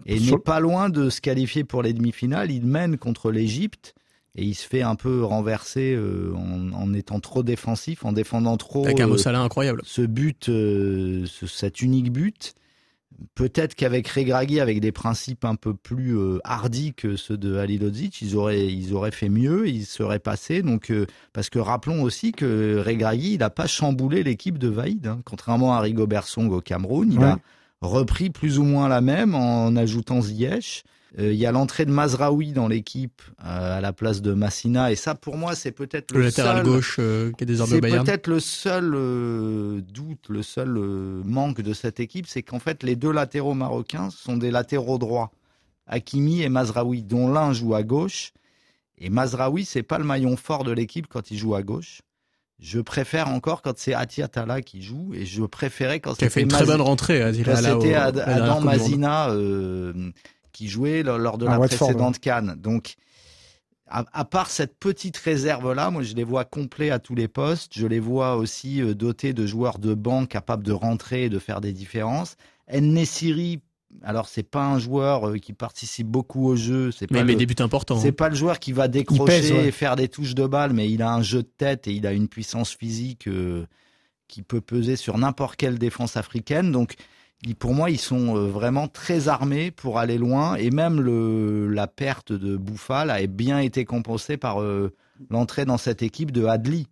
et 0.05 0.19
n'est 0.19 0.38
pas 0.38 0.58
loin 0.58 0.88
de 0.88 1.11
se 1.11 1.20
qualifier 1.20 1.62
pour 1.62 1.84
les 1.84 1.93
demi-finales. 1.93 2.50
Il 2.50 2.66
mène 2.66 2.99
contre 2.99 3.31
l'Égypte 3.31 3.94
et 4.34 4.43
il 4.43 4.55
se 4.55 4.66
fait 4.66 4.82
un 4.82 4.96
peu 4.96 5.22
renverser 5.22 5.94
euh, 5.94 6.34
en, 6.34 6.93
étant 6.93 7.20
trop 7.20 7.44
défensif, 7.44 8.05
en 8.05 8.12
défendant 8.12 8.56
trop. 8.56 8.84
Avec 8.84 8.99
un 8.99 9.08
euh, 9.08 9.34
incroyable. 9.37 9.81
Ce 9.84 10.02
but, 10.02 10.49
euh, 10.49 11.25
cet 11.46 11.82
unique 11.82 12.11
but. 12.11 12.55
Peut-être 13.34 13.75
qu'avec 13.75 14.08
Regragui, 14.08 14.61
avec 14.61 14.81
des 14.81 14.93
principes 14.93 15.44
un 15.44 15.55
peu 15.55 15.75
plus 15.75 16.16
euh, 16.16 16.38
hardis 16.44 16.94
que 16.94 17.16
ceux 17.16 17.37
de 17.37 17.56
Halilodzic, 17.56 18.20
ils 18.22 18.37
auraient, 18.37 18.66
ils 18.66 18.94
auraient 18.94 19.11
fait 19.11 19.28
mieux, 19.28 19.69
ils 19.69 19.87
seraient 19.87 20.19
passés. 20.19 20.62
Donc, 20.62 20.90
euh, 20.90 21.06
parce 21.32 21.50
que 21.50 21.58
rappelons 21.58 22.02
aussi 22.02 22.32
que 22.32 22.82
Regragui, 22.84 23.34
il 23.34 23.38
n'a 23.38 23.50
pas 23.50 23.66
chamboulé 23.66 24.22
l'équipe 24.22 24.58
de 24.58 24.69
Vaïd. 24.69 25.06
Hein. 25.06 25.20
Contrairement 25.25 25.75
à 25.75 25.81
Rigobert 25.81 26.26
Song 26.26 26.50
au 26.50 26.61
Cameroun, 26.61 27.12
il 27.12 27.22
a 27.22 27.38
repris 27.81 28.31
plus 28.31 28.58
ou 28.58 28.64
moins 28.64 28.88
la 28.88 29.00
même 29.00 29.34
en 29.34 29.75
ajoutant 29.76 30.20
Ziyech. 30.20 30.84
Euh, 31.19 31.32
il 31.32 31.38
y 31.38 31.46
a 31.46 31.52
l'entrée 31.52 31.84
de 31.84 31.93
Mazraoui 31.93 32.52
dans 32.52 32.66
l'équipe 32.66 33.22
euh, 33.44 33.78
à 33.78 33.81
la 33.81 33.93
place 33.93 34.20
de 34.20 34.32
Massina. 34.32 34.90
Et 34.90 34.96
ça 34.96 35.14
pour 35.14 35.37
moi 35.37 35.55
c'est 35.55 35.70
peut-être 35.70 36.12
le, 36.12 36.22
latéral 36.22 36.64
gauche 36.64 36.96
euh, 36.99 37.31
qui 37.32 37.44
est 37.44 37.46
désormais 37.46 37.81
C'est 37.81 38.02
peut-être 38.05 38.26
le 38.26 38.40
seul 38.40 38.90
doute, 39.82 40.28
le 40.28 40.43
seul 40.43 40.70
manque 41.25 41.61
de 41.61 41.72
cette 41.72 42.00
équipe, 42.00 42.26
c'est 42.26 42.43
qu'en 42.43 42.58
fait 42.58 42.82
les 42.82 42.96
deux 42.96 43.12
latéraux 43.12 43.55
marocains 43.55 44.11
sont 44.11 44.37
des 44.37 44.50
latéraux 44.50 44.99
droits, 44.99 45.31
Hakimi 45.87 46.43
et 46.43 46.49
Mazraoui, 46.49 47.02
dont 47.02 47.32
l'un 47.32 47.52
joue 47.52 47.75
à 47.75 47.82
gauche. 47.82 48.32
Et 48.99 49.08
Mazraoui 49.08 49.64
c'est 49.64 49.82
pas 49.82 49.99
le 49.99 50.05
maillon 50.05 50.37
fort 50.37 50.64
de 50.64 50.72
l'équipe 50.72 51.06
quand 51.08 51.31
il 51.31 51.38
joue 51.38 51.55
à 51.55 51.62
gauche. 51.62 52.00
Je 52.61 52.81
préfère 52.81 53.28
encore 53.28 53.62
quand 53.62 53.76
c'est 53.76 53.94
Atiatala 53.94 54.62
qui 54.62 54.81
joue 54.81 55.12
et 55.12 55.26
je 55.26 55.43
préférais 55.43 55.99
quand 56.00 56.12
c'était 56.12 56.31
fait 56.31 56.43
une 56.43 56.49
très 56.49 56.64
bonne 56.64 56.81
rentrée 56.81 57.32
C'était 57.34 57.94
Adam 57.94 58.61
Mazina 58.61 59.28
qui 60.54 60.68
jouait 60.68 61.02
lors 61.02 61.36
de 61.36 61.44
la 61.44 61.58
précédente 61.58 62.18
Cannes. 62.18 62.54
Donc, 62.56 62.94
à, 63.86 64.24
part 64.24 64.48
cette 64.48 64.78
petite 64.78 65.16
réserve-là, 65.18 65.90
moi 65.90 66.02
je 66.02 66.14
les 66.14 66.24
vois 66.24 66.44
complets 66.44 66.90
à 66.90 66.98
tous 66.98 67.14
les 67.14 67.28
postes. 67.28 67.72
Je 67.76 67.86
les 67.86 68.00
vois 68.00 68.36
aussi 68.36 68.80
euh, 68.80 68.94
dotés 68.94 69.34
de 69.34 69.46
joueurs 69.46 69.78
de 69.78 69.92
banc 69.92 70.24
capables 70.24 70.64
de 70.64 70.72
rentrer 70.72 71.24
et 71.24 71.28
de 71.28 71.38
faire 71.38 71.60
des 71.60 71.72
différences. 71.72 72.36
Nessiri, 72.72 73.60
alors 74.02 74.26
c'est 74.26 74.42
pas 74.42 74.64
un 74.64 74.78
joueur 74.78 75.28
euh, 75.28 75.36
qui 75.36 75.52
participe 75.52 76.06
beaucoup 76.06 76.46
au 76.46 76.56
jeu. 76.56 76.90
C'est 76.92 77.10
mais, 77.10 77.18
pas 77.18 77.24
mais 77.24 77.36
des 77.36 77.46
buts 77.46 77.54
importants. 77.58 77.98
C'est 77.98 78.08
hein. 78.08 78.12
pas 78.12 78.30
le 78.30 78.34
joueur 78.34 78.58
qui 78.58 78.72
va 78.72 78.88
décrocher 78.88 79.66
et 79.66 79.70
faire 79.70 79.96
des 79.96 80.08
touches 80.08 80.34
de 80.34 80.46
balle, 80.46 80.72
mais 80.72 80.90
il 80.90 81.02
a 81.02 81.12
un 81.12 81.22
jeu 81.22 81.42
de 81.42 81.50
tête 81.56 81.86
et 81.86 81.92
il 81.92 82.06
a 82.06 82.12
une 82.12 82.28
puissance 82.28 82.74
physique 82.74 83.28
euh, 83.28 83.66
qui 84.28 84.42
peut 84.42 84.62
peser 84.62 84.96
sur 84.96 85.18
n'importe 85.18 85.56
quelle 85.56 85.78
défense 85.78 86.16
africaine. 86.16 86.72
Donc 86.72 86.94
pour 87.52 87.75
moi, 87.75 87.91
ils 87.91 88.00
sont 88.00 88.37
euh, 88.37 88.46
vraiment 88.49 88.88
très 88.88 89.29
armés 89.29 89.70
pour 89.70 89.99
aller 89.99 90.17
loin. 90.17 90.55
Et 90.55 90.70
même 90.70 91.00
le, 91.00 91.69
la 91.69 91.87
perte 91.87 92.32
de 92.32 92.56
Bouffal 92.56 93.11
a 93.11 93.26
bien 93.26 93.58
été 93.58 93.85
compensée 93.85 94.38
par 94.38 94.62
euh, 94.62 94.94
l'entrée 95.29 95.67
dans 95.67 95.76
cette 95.76 96.02
équipe 96.02 96.32
de 96.32 96.46
Adli, 96.46 96.87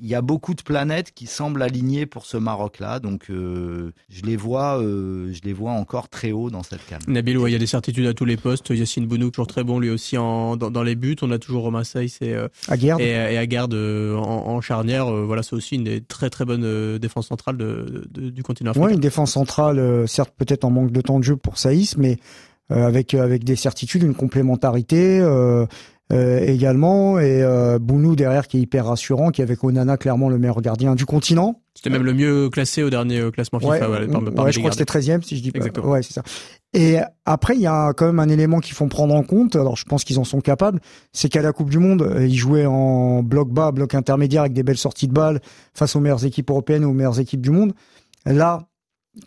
il 0.00 0.08
y 0.08 0.14
a 0.14 0.22
beaucoup 0.22 0.54
de 0.54 0.62
planètes 0.62 1.12
qui 1.14 1.26
semblent 1.26 1.62
alignées 1.62 2.06
pour 2.06 2.26
ce 2.26 2.36
Maroc-là, 2.36 3.00
donc 3.00 3.30
euh, 3.30 3.92
je 4.08 4.22
les 4.22 4.36
vois, 4.36 4.80
euh, 4.80 5.32
je 5.32 5.40
les 5.42 5.52
vois 5.52 5.72
encore 5.72 6.08
très 6.08 6.32
haut 6.32 6.50
dans 6.50 6.62
cette 6.62 6.84
canne. 6.86 7.00
Nabil, 7.08 7.38
il 7.46 7.52
y 7.52 7.54
a 7.54 7.58
des 7.58 7.66
certitudes 7.66 8.06
à 8.06 8.14
tous 8.14 8.24
les 8.24 8.36
postes. 8.36 8.70
Yacine 8.70 9.06
Bounou 9.06 9.30
toujours 9.30 9.46
très 9.46 9.64
bon, 9.64 9.78
lui 9.78 9.90
aussi 9.90 10.18
en, 10.18 10.56
dans, 10.56 10.82
les 10.82 10.94
buts. 10.94 11.16
On 11.22 11.30
a 11.30 11.38
toujours 11.38 11.62
Romain 11.62 11.84
Saïs 11.84 12.18
et 12.20 12.34
euh, 12.34 12.48
et, 12.70 12.86
et 12.86 13.38
Aguerd 13.38 13.74
en, 13.74 14.48
en, 14.48 14.60
charnière. 14.60 15.10
voilà, 15.10 15.42
c'est 15.42 15.54
aussi 15.54 15.76
une 15.76 15.84
des 15.84 16.00
très 16.00 16.30
très 16.30 16.44
bonnes 16.44 16.98
défenses 16.98 17.28
centrales 17.28 17.56
de, 17.56 18.06
du 18.10 18.42
continent 18.42 18.70
africain. 18.70 18.86
Oui, 18.86 18.94
une 18.94 19.00
défense 19.00 19.32
centrale, 19.32 20.08
certes 20.08 20.32
peut-être 20.36 20.64
en 20.64 20.70
manque 20.70 20.92
de 20.92 21.00
temps 21.00 21.18
de 21.18 21.24
jeu 21.24 21.36
pour 21.36 21.58
Saïs, 21.58 21.96
mais 21.96 22.18
avec 22.70 23.14
avec 23.14 23.44
des 23.44 23.56
certitudes, 23.56 24.02
une 24.02 24.14
complémentarité. 24.14 25.20
Euh, 25.20 25.66
également 26.14 27.18
et 27.18 27.42
euh, 27.42 27.78
Bounou 27.78 28.14
derrière 28.14 28.46
qui 28.46 28.58
est 28.58 28.60
hyper 28.60 28.86
rassurant, 28.86 29.30
qui 29.30 29.40
est 29.40 29.44
avec 29.44 29.62
Onana 29.64 29.96
clairement 29.96 30.28
le 30.28 30.38
meilleur 30.38 30.60
gardien 30.60 30.94
du 30.94 31.04
continent. 31.04 31.60
C'était 31.74 31.90
même 31.90 32.04
le 32.04 32.14
mieux 32.14 32.48
classé 32.48 32.82
au 32.82 32.90
dernier 32.90 33.18
euh, 33.18 33.30
classement 33.30 33.58
FIFA. 33.58 33.90
Ouais, 33.90 34.06
ouais, 34.06 34.52
je 34.52 34.58
crois 34.58 34.70
que 34.70 34.76
c'était 34.76 34.98
13e 34.98 35.22
si 35.22 35.36
je 35.36 35.42
dis 35.42 35.50
pas. 35.50 35.58
Exactement. 35.58 35.88
Ouais, 35.88 36.02
c'est 36.02 36.12
ça. 36.12 36.22
Et 36.72 36.98
après, 37.24 37.56
il 37.56 37.60
y 37.60 37.66
a 37.66 37.92
quand 37.92 38.06
même 38.06 38.20
un 38.20 38.28
élément 38.28 38.60
qu'il 38.60 38.74
faut 38.74 38.86
prendre 38.86 39.14
en 39.14 39.22
compte. 39.22 39.56
Alors, 39.56 39.76
je 39.76 39.84
pense 39.84 40.04
qu'ils 40.04 40.18
en 40.18 40.24
sont 40.24 40.40
capables. 40.40 40.80
C'est 41.12 41.28
qu'à 41.28 41.42
la 41.42 41.52
Coupe 41.52 41.70
du 41.70 41.78
Monde, 41.78 42.16
ils 42.20 42.36
jouaient 42.36 42.66
en 42.66 43.22
bloc 43.22 43.50
bas, 43.50 43.72
bloc 43.72 43.94
intermédiaire 43.94 44.42
avec 44.42 44.52
des 44.52 44.62
belles 44.62 44.78
sorties 44.78 45.08
de 45.08 45.12
balles 45.12 45.40
face 45.74 45.96
aux 45.96 46.00
meilleures 46.00 46.24
équipes 46.24 46.50
européennes, 46.50 46.84
aux 46.84 46.92
meilleures 46.92 47.20
équipes 47.20 47.40
du 47.40 47.50
monde. 47.50 47.72
Là, 48.26 48.68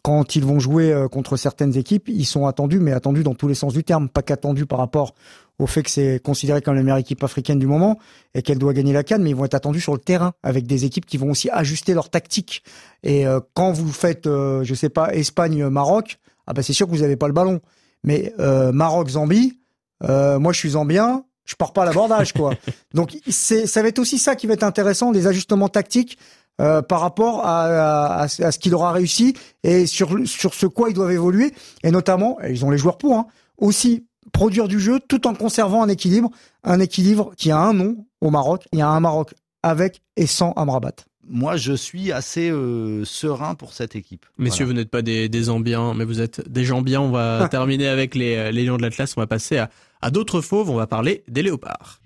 quand 0.03 0.35
ils 0.35 0.45
vont 0.45 0.59
jouer 0.59 1.05
contre 1.11 1.35
certaines 1.35 1.75
équipes, 1.75 2.07
ils 2.09 2.25
sont 2.25 2.45
attendus, 2.45 2.79
mais 2.79 2.91
attendus 2.93 3.23
dans 3.23 3.33
tous 3.33 3.47
les 3.47 3.55
sens 3.55 3.73
du 3.73 3.83
terme, 3.83 4.09
pas 4.09 4.21
qu'attendus 4.21 4.65
par 4.65 4.79
rapport 4.79 5.13
au 5.59 5.67
fait 5.67 5.83
que 5.83 5.91
c'est 5.91 6.19
considéré 6.23 6.61
comme 6.61 6.75
la 6.75 6.83
meilleure 6.83 6.97
équipe 6.97 7.23
africaine 7.23 7.59
du 7.59 7.67
moment 7.67 7.99
et 8.33 8.41
qu'elle 8.41 8.57
doit 8.57 8.73
gagner 8.73 8.93
la 8.93 9.03
canne, 9.03 9.21
mais 9.21 9.29
ils 9.29 9.35
vont 9.35 9.45
être 9.45 9.55
attendus 9.55 9.81
sur 9.81 9.93
le 9.93 9.99
terrain 9.99 10.33
avec 10.41 10.65
des 10.65 10.85
équipes 10.85 11.05
qui 11.05 11.17
vont 11.17 11.31
aussi 11.31 11.49
ajuster 11.49 11.93
leur 11.93 12.09
tactique. 12.09 12.63
Et 13.03 13.27
euh, 13.27 13.39
quand 13.53 13.71
vous 13.71 13.91
faites, 13.91 14.25
euh, 14.25 14.63
je 14.63 14.73
sais 14.73 14.89
pas, 14.89 15.13
Espagne-Maroc, 15.13 16.17
ah 16.47 16.53
bah 16.53 16.63
c'est 16.63 16.73
sûr 16.73 16.87
que 16.87 16.91
vous 16.91 17.01
n'avez 17.01 17.15
pas 17.15 17.27
le 17.27 17.33
ballon. 17.33 17.61
Mais 18.03 18.33
euh, 18.39 18.71
Maroc-Zambie, 18.71 19.59
euh, 20.03 20.39
moi 20.39 20.53
je 20.53 20.59
suis 20.59 20.71
zambien, 20.71 21.23
je 21.45 21.55
pars 21.55 21.73
pas 21.73 21.83
à 21.83 21.85
l'abordage 21.85 22.33
quoi. 22.33 22.53
Donc 22.93 23.17
c'est 23.29 23.67
ça 23.67 23.81
va 23.81 23.89
être 23.89 23.99
aussi 23.99 24.17
ça 24.17 24.35
qui 24.35 24.47
va 24.47 24.53
être 24.53 24.63
intéressant, 24.63 25.11
des 25.11 25.27
ajustements 25.27 25.69
tactiques 25.69 26.17
euh, 26.61 26.81
par 26.81 27.01
rapport 27.01 27.45
à, 27.45 28.21
à, 28.21 28.23
à 28.23 28.27
ce 28.27 28.59
qu'il 28.59 28.73
aura 28.73 28.91
réussi 28.91 29.35
et 29.63 29.85
sur 29.85 30.15
sur 30.25 30.53
ce 30.53 30.65
quoi 30.65 30.89
ils 30.89 30.95
doivent 30.95 31.11
évoluer 31.11 31.53
et 31.83 31.91
notamment 31.91 32.37
ils 32.47 32.65
ont 32.65 32.69
les 32.69 32.77
joueurs 32.77 32.97
pour 32.97 33.15
hein, 33.15 33.27
aussi 33.57 34.05
produire 34.31 34.67
du 34.67 34.79
jeu 34.79 34.99
tout 35.07 35.27
en 35.27 35.33
conservant 35.33 35.83
un 35.83 35.89
équilibre, 35.89 36.29
un 36.63 36.79
équilibre 36.79 37.33
qui 37.37 37.51
a 37.51 37.57
un 37.57 37.73
nom 37.73 38.05
au 38.21 38.29
Maroc. 38.29 38.67
Il 38.73 38.79
y 38.79 38.81
a 38.81 38.87
un 38.87 38.99
Maroc 38.99 39.33
avec 39.63 40.01
et 40.15 40.27
sans 40.27 40.51
Amrabat. 40.53 40.95
Moi, 41.31 41.57
je 41.57 41.73
suis 41.73 42.11
assez 42.11 42.49
euh, 42.49 43.05
serein 43.05 43.53
pour 43.53 43.73
cette 43.73 43.95
équipe. 43.95 44.25
Messieurs, 44.39 44.65
vous 44.65 44.73
n'êtes 44.73 44.89
pas 44.89 45.03
des, 45.03 45.29
des 45.29 45.43
Zambiens, 45.43 45.93
mais 45.93 46.03
vous 46.03 46.21
êtes 46.21 46.49
des 46.49 46.65
Jambiens. 46.65 47.01
On 47.01 47.11
va 47.11 47.47
terminer 47.51 47.87
avec 47.87 48.15
les, 48.15 48.51
les 48.51 48.63
Lions 48.65 48.77
de 48.77 48.81
l'Atlas. 48.81 49.13
On 49.15 49.21
va 49.21 49.27
passer 49.27 49.57
à, 49.57 49.69
à 50.01 50.09
d'autres 50.09 50.41
fauves. 50.41 50.71
On 50.71 50.75
va 50.75 50.87
parler 50.87 51.23
des 51.27 51.43
léopards. 51.43 51.99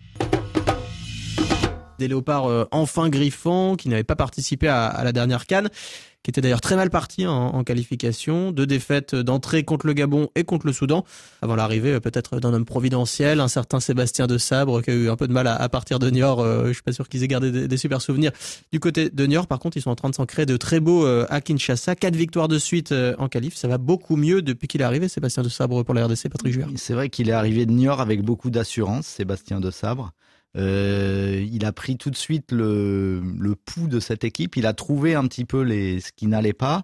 Des 2.03 2.10
léopards 2.10 2.67
enfin 2.72 3.10
griffants 3.10 3.75
qui 3.75 3.89
n'avaient 3.89 4.03
pas 4.03 4.15
participé 4.15 4.67
à, 4.67 5.01
la 5.03 5.12
dernière 5.12 5.45
canne 5.45 5.69
qui 6.24 6.29
était 6.29 6.41
d'ailleurs 6.41 6.62
très 6.62 6.77
mal 6.77 6.89
parti 6.89 7.27
en, 7.27 7.63
qualification. 7.63 8.51
Deux 8.51 8.65
défaites 8.65 9.13
d'entrée 9.13 9.63
contre 9.63 9.86
le 9.86 9.93
Gabon 9.93 10.29
et 10.36 10.45
contre 10.45 10.65
le 10.65 10.74
Soudan, 10.74 11.03
avant 11.41 11.55
l'arrivée 11.55 11.93
euh, 11.93 12.00
peut-être 12.00 12.39
d'un 12.39 12.53
homme 12.53 12.65
providentiel, 12.65 13.41
un 13.41 13.50
certain 13.50 13.79
Sébastien 13.79 14.25
de 14.25 14.38
Sabre, 14.38 14.81
qui 14.81 14.89
a 14.89 14.93
eu 14.93 15.10
un 15.10 15.17
peu 15.17 15.27
de 15.27 15.33
mal 15.33 15.48
à, 15.48 15.69
partir 15.69 16.00
de 16.00 16.10
Niort. 16.10 16.39
Euh, 16.39 16.67
je 16.67 16.74
suis 16.74 16.81
pas 16.81 16.93
sûr 16.93 17.10
qu'ils 17.10 17.24
aient 17.24 17.27
gardé 17.27 17.67
des, 17.67 17.77
super 17.77 18.01
souvenirs. 18.01 18.31
Du 18.72 18.79
côté 18.79 19.10
de 19.10 19.25
Niort, 19.25 19.48
par 19.48 19.60
contre, 19.60 19.75
ils 19.77 19.81
sont 19.81 19.91
en 19.91 19.95
train 19.95 20.10
de 20.10 20.15
s'en 20.15 20.25
créer 20.25 20.45
de 20.45 20.55
très 20.55 20.79
beaux 20.79 21.05
euh, 21.05 21.25
à 21.29 21.41
Kinshasa. 21.41 21.95
Quatre 21.95 22.15
victoires 22.15 22.48
de 22.48 22.57
suite 22.57 22.93
en 23.17 23.27
qualif. 23.27 23.55
Ça 23.55 23.67
va 23.67 23.77
beaucoup 23.77 24.15
mieux 24.15 24.41
depuis 24.41 24.67
qu'il 24.67 24.81
est 24.81 24.86
arrivé, 24.86 25.10
Sébastien 25.10 25.43
de 25.43 25.50
Sabre, 25.50 25.83
pour 25.83 25.93
la 25.93 26.05
RDC, 26.05 26.29
Patrick 26.29 26.53
Juer. 26.53 26.65
C'est 26.77 26.93
vrai 26.93 27.10
qu'il 27.10 27.29
est 27.29 27.33
arrivé 27.33 27.65
de 27.65 27.72
Niort 27.72 28.00
avec 28.00 28.22
beaucoup 28.22 28.50
d'assurance, 28.50 29.07
Sébastien 29.07 29.60
de 29.60 29.72
Sabre. 29.72 30.13
Euh, 30.55 31.45
il 31.51 31.65
a 31.65 31.72
pris 31.72 31.98
tout 31.98 32.10
de 32.10 32.15
suite 32.15 32.51
le, 32.51 33.22
le 33.39 33.55
pouls 33.55 33.88
de 33.88 34.00
cette 34.00 34.24
équipe. 34.24 34.55
Il 34.55 34.65
a 34.65 34.74
trouvé 34.74 35.15
un 35.15 35.25
petit 35.27 35.45
peu 35.45 35.62
les, 35.62 36.00
ce 36.00 36.12
qui 36.15 36.27
n'allait 36.27 36.53
pas. 36.53 36.83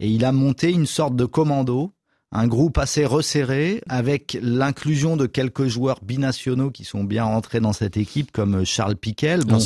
Et 0.00 0.08
il 0.08 0.24
a 0.24 0.32
monté 0.32 0.70
une 0.70 0.86
sorte 0.86 1.14
de 1.14 1.26
commando, 1.26 1.92
un 2.32 2.46
groupe 2.48 2.78
assez 2.78 3.04
resserré, 3.04 3.82
avec 3.88 4.38
l'inclusion 4.42 5.16
de 5.16 5.26
quelques 5.26 5.66
joueurs 5.66 6.00
binationaux 6.02 6.70
qui 6.70 6.84
sont 6.84 7.04
bien 7.04 7.24
rentrés 7.24 7.60
dans 7.60 7.72
cette 7.72 7.96
équipe, 7.96 8.32
comme 8.32 8.64
Charles 8.64 8.96
Piquel. 8.96 9.44
Bon, 9.44 9.58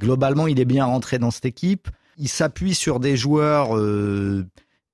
globalement, 0.00 0.46
il 0.46 0.58
est 0.58 0.64
bien 0.64 0.86
rentré 0.86 1.18
dans 1.18 1.30
cette 1.30 1.44
équipe. 1.44 1.88
Il 2.16 2.28
s'appuie 2.28 2.74
sur 2.74 3.00
des 3.00 3.16
joueurs 3.16 3.76
euh, 3.76 4.44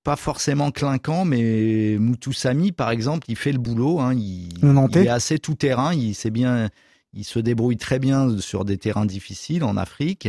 pas 0.04 0.16
forcément 0.16 0.70
clinquants, 0.70 1.24
mais 1.24 1.96
Moutoussami, 1.98 2.72
par 2.72 2.90
exemple, 2.90 3.24
il 3.28 3.36
fait 3.36 3.52
le 3.52 3.58
boulot. 3.58 4.00
Hein. 4.00 4.14
il, 4.14 4.48
il, 4.62 4.98
est 4.98 5.08
assez 5.08 5.38
tout 5.38 5.54
terrain. 5.54 5.94
Il 5.94 6.14
sait 6.14 6.30
bien 6.30 6.68
il 7.16 7.24
se 7.24 7.38
débrouille 7.38 7.78
très 7.78 7.98
bien 7.98 8.38
sur 8.38 8.64
des 8.64 8.76
terrains 8.76 9.06
difficiles 9.06 9.64
en 9.64 9.76
Afrique. 9.76 10.28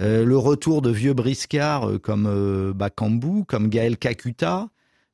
Euh, 0.00 0.24
le 0.24 0.36
retour 0.36 0.82
de 0.82 0.90
vieux 0.90 1.12
briscards 1.12 1.88
euh, 1.88 1.98
comme 1.98 2.26
euh, 2.26 2.72
Bakambu, 2.72 3.44
comme 3.44 3.68
Gaël 3.68 3.98
Kakuta, 3.98 4.68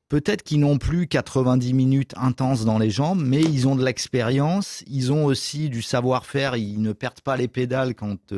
peut-être 0.09 0.41
qu'ils 0.41 0.61
n'ont 0.61 0.77
plus 0.77 1.07
90 1.07 1.73
minutes 1.73 2.13
intenses 2.17 2.65
dans 2.65 2.79
les 2.79 2.89
jambes, 2.89 3.21
mais 3.23 3.41
ils 3.41 3.67
ont 3.67 3.75
de 3.75 3.83
l'expérience, 3.83 4.83
ils 4.87 5.11
ont 5.11 5.25
aussi 5.25 5.69
du 5.69 5.81
savoir-faire, 5.81 6.55
ils 6.55 6.81
ne 6.81 6.93
perdent 6.93 7.21
pas 7.21 7.37
les 7.37 7.47
pédales 7.47 7.93
quand 7.93 8.33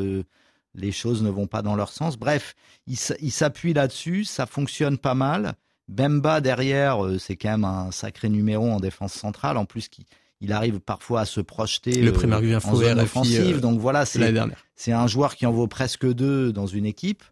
les 0.76 0.92
choses 0.92 1.22
ne 1.24 1.30
vont 1.30 1.48
pas 1.48 1.62
dans 1.62 1.76
leur 1.76 1.90
sens. 1.90 2.18
Bref, 2.18 2.56
ils 2.88 2.98
s'appuient 3.32 3.74
là-dessus, 3.74 4.26
ça 4.26 4.46
fonctionne 4.46 4.98
pas 4.98 5.16
mal. 5.16 5.54
Bemba 5.88 6.42
derrière, 6.42 7.00
c'est 7.20 7.36
quand 7.36 7.52
même 7.52 7.66
un 7.66 7.92
sacré 7.92 8.30
numéro 8.30 8.70
en 8.70 8.80
défense 8.80 9.14
centrale, 9.14 9.58
en 9.58 9.66
plus 9.66 9.88
qui 9.88 10.06
il 10.44 10.52
arrive 10.52 10.82
parfois 10.82 11.22
à 11.22 11.26
se 11.26 11.40
projeter 11.40 12.02
le 12.02 12.12
euh, 12.12 12.60
en 12.66 12.76
zone 12.76 13.00
offensive. 13.00 13.58
Euh, 13.58 13.60
donc 13.62 13.80
voilà, 13.80 14.04
c'est 14.06 14.92
un 14.92 15.08
joueur 15.08 15.36
qui 15.36 15.46
en 15.46 15.54
vaut 15.54 15.68
presque 15.68 16.06
deux 16.06 16.52
dans 16.52 16.68
une 16.68 16.86
équipe. 16.86 17.24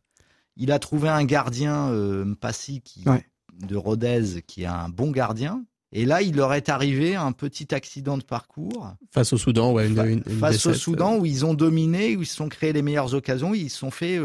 Il 0.56 0.72
a 0.72 0.80
trouvé 0.80 1.10
un 1.10 1.26
gardien, 1.26 1.90
euh, 1.90 2.24
Mpassi, 2.24 2.82
qui, 2.82 3.04
de 3.60 3.76
Rodez, 3.76 4.42
qui 4.48 4.64
est 4.64 4.68
un 4.68 4.88
bon 4.88 5.12
gardien. 5.12 5.64
Et 5.94 6.06
là, 6.06 6.22
il 6.22 6.38
leur 6.38 6.54
est 6.54 6.70
arrivé 6.70 7.16
un 7.16 7.34
petit 7.34 7.76
accident 7.76 8.18
de 8.18 8.24
parcours. 8.24 8.94
Face 9.14 9.34
au 9.34 9.38
Soudan, 9.38 9.74
ouais. 9.74 9.90
Une, 9.90 10.24
face 10.24 10.66
au 10.66 10.74
Soudan, 10.74 11.18
où 11.18 11.26
ils 11.26 11.46
ont 11.46 11.54
dominé, 11.54 12.16
où 12.16 12.22
ils 12.22 12.26
se 12.26 12.36
sont 12.36 12.48
créés 12.48 12.72
les 12.72 12.82
meilleures 12.82 13.14
occasions, 13.14 13.54
ils 13.54 13.70
se 13.70 13.78
sont 13.78 13.92
fait 13.92 14.18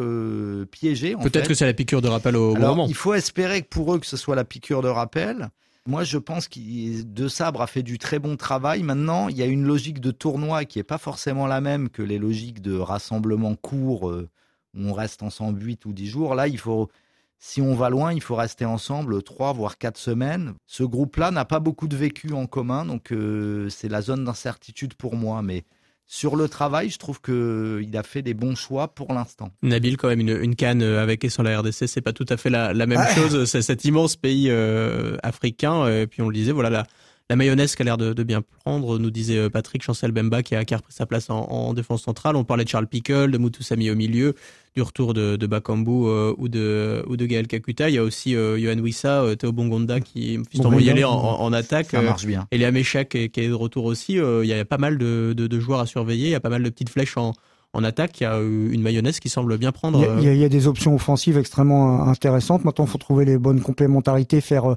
piéger. 0.70 1.16
Peut-être 1.20 1.48
que 1.48 1.54
c'est 1.54 1.66
la 1.66 1.74
piqûre 1.74 2.02
de 2.02 2.08
rappel 2.08 2.36
au 2.36 2.54
moment. 2.54 2.86
Il 2.86 2.94
faut 2.94 3.14
espérer 3.14 3.62
que 3.62 3.68
pour 3.68 3.92
eux, 3.92 3.98
que 3.98 4.06
ce 4.06 4.16
soit 4.16 4.36
la 4.36 4.44
piqûre 4.44 4.80
de 4.80 4.88
rappel. 4.88 5.50
Moi, 5.86 6.02
je 6.02 6.18
pense 6.18 6.48
que 6.48 7.02
De 7.02 7.28
Sabre 7.28 7.62
a 7.62 7.68
fait 7.68 7.84
du 7.84 7.98
très 7.98 8.18
bon 8.18 8.36
travail. 8.36 8.82
Maintenant, 8.82 9.28
il 9.28 9.36
y 9.36 9.42
a 9.42 9.46
une 9.46 9.64
logique 9.64 10.00
de 10.00 10.10
tournoi 10.10 10.64
qui 10.64 10.80
est 10.80 10.84
pas 10.84 10.98
forcément 10.98 11.46
la 11.46 11.60
même 11.60 11.88
que 11.90 12.02
les 12.02 12.18
logiques 12.18 12.60
de 12.60 12.76
rassemblement 12.76 13.54
court 13.54 14.10
euh, 14.10 14.28
où 14.74 14.80
on 14.88 14.92
reste 14.92 15.22
ensemble 15.22 15.62
8 15.62 15.84
ou 15.86 15.92
10 15.92 16.06
jours. 16.08 16.34
Là, 16.34 16.48
il 16.48 16.58
faut, 16.58 16.90
si 17.38 17.62
on 17.62 17.76
va 17.76 17.88
loin, 17.88 18.12
il 18.12 18.20
faut 18.20 18.34
rester 18.34 18.64
ensemble 18.64 19.22
3 19.22 19.52
voire 19.52 19.78
4 19.78 19.96
semaines. 19.96 20.54
Ce 20.66 20.82
groupe-là 20.82 21.30
n'a 21.30 21.44
pas 21.44 21.60
beaucoup 21.60 21.86
de 21.86 21.96
vécu 21.96 22.32
en 22.32 22.46
commun, 22.46 22.84
donc 22.84 23.12
euh, 23.12 23.68
c'est 23.68 23.88
la 23.88 24.02
zone 24.02 24.24
d'incertitude 24.24 24.94
pour 24.94 25.14
moi. 25.14 25.40
Mais 25.42 25.64
sur 26.06 26.36
le 26.36 26.48
travail, 26.48 26.90
je 26.90 26.98
trouve 26.98 27.20
qu'il 27.20 27.96
a 27.96 28.02
fait 28.02 28.22
des 28.22 28.34
bons 28.34 28.54
choix 28.54 28.88
pour 28.88 29.12
l'instant. 29.12 29.50
Nabil, 29.62 29.96
quand 29.96 30.08
même, 30.08 30.20
une, 30.20 30.54
canne 30.54 30.82
avec 30.82 31.24
et 31.24 31.28
sans 31.28 31.42
la 31.42 31.58
RDC, 31.58 31.88
c'est 31.88 32.00
pas 32.00 32.12
tout 32.12 32.26
à 32.28 32.36
fait 32.36 32.50
la, 32.50 32.72
même 32.74 33.04
chose. 33.14 33.44
C'est 33.46 33.62
cet 33.62 33.84
immense 33.84 34.14
pays 34.16 34.48
euh, 34.48 35.16
africain. 35.22 35.88
Et 35.88 36.06
puis 36.06 36.22
on 36.22 36.28
le 36.28 36.34
disait, 36.34 36.52
voilà, 36.52 36.70
la, 36.70 36.86
la 37.28 37.36
mayonnaise 37.36 37.74
qui 37.74 37.82
a 37.82 37.84
l'air 37.84 37.96
de, 37.96 38.22
bien 38.22 38.42
prendre, 38.64 38.98
nous 38.98 39.10
disait 39.10 39.38
euh, 39.38 39.50
Patrick 39.50 39.82
Chancel 39.82 40.12
Bemba 40.12 40.42
qui 40.42 40.54
a, 40.54 40.64
qui 40.64 40.74
repris 40.74 40.92
sa 40.92 41.06
place 41.06 41.28
en, 41.28 41.74
défense 41.74 42.02
centrale. 42.02 42.36
On 42.36 42.44
parlait 42.44 42.64
de 42.64 42.68
Charles 42.68 42.86
Pickle, 42.86 43.30
de 43.30 43.38
Mutusami 43.38 43.90
au 43.90 43.96
milieu, 43.96 44.34
du 44.76 44.82
retour 44.82 45.12
de, 45.12 45.36
de 45.36 45.46
Bakambu 45.46 46.06
euh, 46.06 46.34
ou 46.38 46.48
de 46.48 47.04
ou 47.08 47.16
de 47.16 47.26
Gaël 47.26 47.48
Kakuta. 47.48 47.88
Il 47.88 47.94
y 47.96 47.98
a 47.98 48.02
aussi 48.04 48.36
euh, 48.36 48.58
Yohan 48.58 48.78
Wissa, 48.78 49.22
euh, 49.22 49.34
Théo 49.34 49.52
Bongonda 49.52 50.00
qui 50.00 50.38
vont 50.54 50.78
y 50.78 50.88
aller 50.88 51.04
en, 51.04 51.12
en, 51.12 51.52
attaque. 51.52 51.88
Ça 51.90 52.02
marche 52.02 52.26
bien. 52.26 52.46
Et 52.52 52.58
Léa 52.58 52.70
Meshak 52.70 53.08
qui, 53.08 53.30
qui, 53.30 53.40
est 53.40 53.48
de 53.48 53.54
retour 53.54 53.86
aussi. 53.86 54.14
il 54.14 54.46
y 54.46 54.52
a 54.52 54.64
pas 54.64 54.78
mal 54.78 54.98
de, 54.98 55.32
de, 55.32 55.60
joueurs 55.60 55.80
à 55.80 55.86
surveiller. 55.86 56.26
Il 56.26 56.32
y 56.32 56.36
a 56.36 56.40
pas 56.40 56.50
mal 56.50 56.62
de 56.62 56.70
petites 56.70 56.90
flèches 56.90 57.16
en, 57.16 57.32
en 57.76 57.84
attaque, 57.84 58.20
il 58.20 58.24
y 58.24 58.26
a 58.26 58.38
une 58.38 58.80
mayonnaise 58.80 59.20
qui 59.20 59.28
semble 59.28 59.58
bien 59.58 59.70
prendre. 59.70 60.02
Il 60.18 60.24
y 60.24 60.28
a, 60.28 60.32
il 60.32 60.40
y 60.40 60.44
a 60.44 60.48
des 60.48 60.66
options 60.66 60.94
offensives 60.94 61.36
extrêmement 61.36 62.08
intéressantes. 62.08 62.64
Maintenant, 62.64 62.86
il 62.86 62.90
faut 62.90 62.98
trouver 62.98 63.24
les 63.24 63.36
bonnes 63.36 63.60
complémentarités, 63.60 64.40
faire 64.40 64.72
euh, 64.72 64.76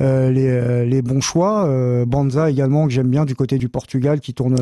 les, 0.00 0.48
euh, 0.48 0.84
les, 0.84 1.02
bons 1.02 1.20
choix. 1.20 1.66
Euh, 1.66 2.04
Banza 2.04 2.50
également 2.50 2.86
que 2.86 2.92
j'aime 2.92 3.08
bien 3.08 3.24
du 3.24 3.34
côté 3.34 3.58
du 3.58 3.68
Portugal 3.68 4.20
qui 4.20 4.34
tourne 4.34 4.56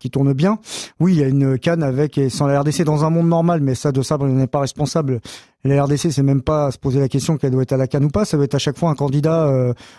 qui 0.00 0.10
tourne 0.10 0.32
bien. 0.32 0.58
Oui, 0.98 1.12
il 1.14 1.20
y 1.20 1.22
a 1.22 1.28
une 1.28 1.58
canne 1.58 1.84
avec 1.84 2.18
et 2.18 2.30
sans 2.30 2.46
la 2.46 2.60
RDC 2.60 2.82
dans 2.82 3.04
un 3.04 3.10
monde 3.10 3.28
normal, 3.28 3.60
mais 3.60 3.76
ça 3.76 3.92
de 3.92 4.02
ça, 4.02 4.16
on 4.18 4.26
n'est 4.26 4.46
pas 4.48 4.60
responsable. 4.60 5.20
La 5.62 5.84
RDC, 5.84 6.10
c'est 6.10 6.22
même 6.22 6.40
pas 6.40 6.68
à 6.68 6.70
se 6.70 6.78
poser 6.78 7.00
la 7.00 7.08
question 7.08 7.36
qu'elle 7.36 7.50
doit 7.50 7.62
être 7.62 7.74
à 7.74 7.76
la 7.76 7.86
canne 7.86 8.06
ou 8.06 8.08
pas. 8.08 8.24
Ça 8.24 8.38
doit 8.38 8.46
être 8.46 8.54
à 8.54 8.58
chaque 8.58 8.78
fois 8.78 8.88
un 8.88 8.94
candidat 8.94 9.52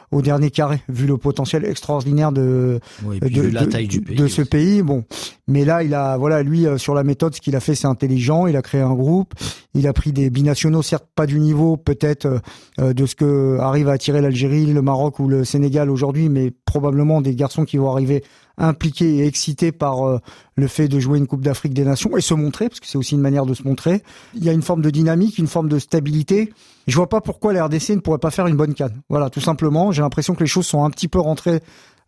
au 0.10 0.24
dernier 0.24 0.50
carré, 0.50 0.82
vu 0.90 1.06
le 1.06 1.18
potentiel 1.18 1.66
extraordinaire 1.66 2.32
de 2.32 2.80
de, 3.04 3.42
la 3.42 3.68
taille 3.68 3.88
du 3.88 4.02
pays 4.02 4.18
de 4.18 4.28
ce 4.28 4.42
pays. 4.42 4.82
Bon, 4.82 5.04
mais 5.48 5.64
là, 5.64 5.84
il 5.84 5.94
a 5.94 6.18
voilà, 6.18 6.42
lui 6.42 6.66
sur 6.78 6.96
la 6.96 7.04
méthode, 7.04 7.36
ce 7.36 7.42
qu'il 7.42 7.56
a 7.56 7.60
fait, 7.60 7.76
c'est 7.76 7.86
intelligent. 7.86 8.48
Il 8.48 8.58
a 8.58 8.64
créé 8.64 8.82
un 8.82 8.96
groupe. 8.96 9.36
Il 9.76 9.88
a 9.88 9.94
pris 9.94 10.12
des 10.12 10.32
binationaux, 10.32 10.82
certes 10.82 11.06
pas 11.14 11.28
du 11.28 11.40
niveau 11.40 11.78
peut-être 11.78 12.42
de 12.80 13.06
ce 13.06 13.14
que 13.14 13.60
arrive 13.60 13.88
à 13.88 13.94
attirer 13.94 14.20
l'Algérie 14.20 14.66
le 14.66 14.82
Maroc 14.82 15.20
ou 15.20 15.28
le 15.28 15.44
Sénégal 15.46 15.90
aujourd'hui, 15.92 16.30
mais 16.30 16.52
probablement 16.66 17.22
des 17.22 17.36
garçons 17.36 17.66
qui 17.66 17.78
vont 17.78 17.92
arriver 17.92 18.24
impliqués 18.58 19.18
et 19.18 19.28
excités 19.28 19.72
par 19.72 20.08
euh, 20.08 20.20
le 20.56 20.68
fait 20.68 20.88
de 20.88 21.00
jouer 21.00 21.18
une 21.18 21.28
Coupe 21.28 21.44
d'Afrique 21.44 21.74
des 21.74 21.86
Nations 21.86 22.16
et 22.18 22.22
se 22.22 22.34
montrer, 22.34 22.70
parce 22.70 22.80
que 22.80 22.88
c'est 22.88 22.98
aussi 22.98 23.16
une 23.16 23.22
manière 23.22 23.46
de 23.46 23.54
se 23.54 23.64
montrer. 23.64 24.04
Il 24.36 24.44
y 24.44 24.50
a 24.50 24.54
une 24.54 24.62
forme 24.62 24.82
de 24.82 24.90
dynamique, 24.90 25.38
une 25.38 25.48
forme 25.48 25.70
de 25.70 25.80
stabilité. 25.80 26.54
Je 26.88 26.96
vois 26.96 27.10
pas 27.10 27.22
pourquoi 27.22 27.54
la 27.54 27.66
RDC 27.66 27.90
ne 27.92 28.00
pourrait 28.00 28.20
pas 28.20 28.32
faire 28.32 28.48
une 28.48 28.56
bonne 28.56 28.74
canne. 28.74 29.02
Voilà, 29.10 29.30
tout 29.30 29.42
simplement. 29.42 29.92
J'ai 29.92 30.02
l'impression 30.02 30.36
que 30.36 30.42
les 30.42 30.48
choses 30.48 30.66
sont 30.66 30.84
un 30.84 30.90
petit 30.90 31.08
peu 31.08 31.20
rentrées 31.20 31.62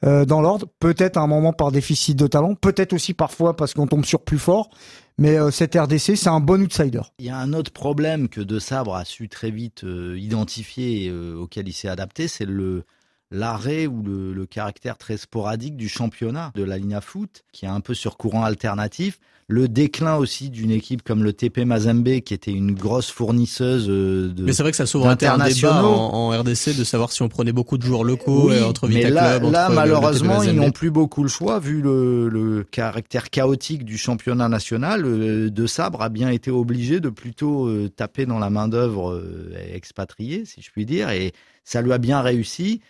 euh, 0.03 0.25
dans 0.25 0.41
l'ordre. 0.41 0.67
Peut-être 0.79 1.17
à 1.17 1.21
un 1.21 1.27
moment 1.27 1.53
par 1.53 1.71
déficit 1.71 2.17
de 2.17 2.27
talent, 2.27 2.55
peut-être 2.55 2.93
aussi 2.93 3.13
parfois 3.13 3.55
parce 3.55 3.73
qu'on 3.73 3.87
tombe 3.87 4.05
sur 4.05 4.21
plus 4.21 4.39
fort. 4.39 4.69
Mais 5.17 5.37
euh, 5.37 5.51
cette 5.51 5.75
RDC, 5.75 6.15
c'est 6.15 6.27
un 6.27 6.39
bon 6.39 6.61
outsider. 6.61 7.01
Il 7.19 7.25
y 7.25 7.29
a 7.29 7.37
un 7.37 7.53
autre 7.53 7.71
problème 7.71 8.29
que 8.29 8.41
De 8.41 8.59
Sabre 8.59 8.95
a 8.95 9.05
su 9.05 9.29
très 9.29 9.51
vite 9.51 9.85
identifier 10.15 11.05
et 11.05 11.11
auquel 11.11 11.67
il 11.67 11.73
s'est 11.73 11.87
adapté, 11.87 12.27
c'est 12.27 12.45
le 12.45 12.83
l'arrêt 13.33 13.87
ou 13.87 14.01
le, 14.01 14.33
le, 14.33 14.45
caractère 14.45 14.97
très 14.97 15.17
sporadique 15.17 15.75
du 15.75 15.89
championnat 15.89 16.51
de 16.55 16.63
la 16.63 16.77
Ligne 16.77 16.95
à 16.95 17.01
foot, 17.01 17.43
qui 17.51 17.65
est 17.65 17.69
un 17.69 17.81
peu 17.81 17.93
sur 17.93 18.15
courant 18.15 18.43
alternatif 18.43 19.19
le 19.47 19.67
déclin 19.67 20.15
aussi 20.15 20.49
d'une 20.49 20.71
équipe 20.71 21.03
comme 21.03 21.23
le 21.23 21.33
TP 21.33 21.59
Mazembe 21.59 22.21
qui 22.21 22.33
était 22.33 22.51
une 22.51 22.73
grosse 22.73 23.11
fournisseuse 23.11 23.87
euh, 23.89 24.33
de 24.33 24.43
Mais 24.43 24.53
c'est 24.53 24.63
vrai 24.63 24.71
que 24.71 24.77
ça 24.77 24.85
s'ouvre 24.85 25.07
un 25.07 25.15
débat 25.15 25.37
en, 25.83 26.29
RDC 26.29 26.75
de 26.77 26.83
savoir 26.83 27.11
si 27.11 27.21
on 27.21 27.29
prenait 27.29 27.51
beaucoup 27.51 27.77
de 27.77 27.83
joueurs 27.83 28.03
locaux 28.03 28.51
euh, 28.51 28.63
entre 28.63 28.87
Vita 28.87 29.07
mais 29.07 29.09
là, 29.09 29.39
Club, 29.39 29.51
là 29.51 29.69
malheureusement 29.69 30.43
ils 30.43 30.53
n'ont 30.53 30.71
plus 30.71 30.91
beaucoup 30.91 31.23
le 31.23 31.29
choix 31.29 31.59
vu 31.59 31.81
le, 31.81 32.29
le, 32.29 32.63
caractère 32.63 33.29
chaotique 33.29 33.83
du 33.83 33.97
championnat 33.97 34.47
national. 34.47 35.03
Euh, 35.05 35.49
de 35.49 35.67
Sabre 35.67 36.01
a 36.01 36.09
bien 36.09 36.29
été 36.29 36.49
obligé 36.49 36.99
de 36.99 37.09
plutôt 37.09 37.69
taper 37.89 38.25
dans 38.25 38.39
la 38.39 38.49
main 38.49 38.67
d'œuvre 38.67 39.21
expatriée 39.73 40.45
si 40.45 40.61
je 40.61 40.71
puis 40.71 40.85
dire 40.85 41.09
et 41.09 41.33
ça 41.63 41.81
lui 41.81 41.91
a 41.91 41.97
bien 41.97 42.21
réussi. 42.21 42.81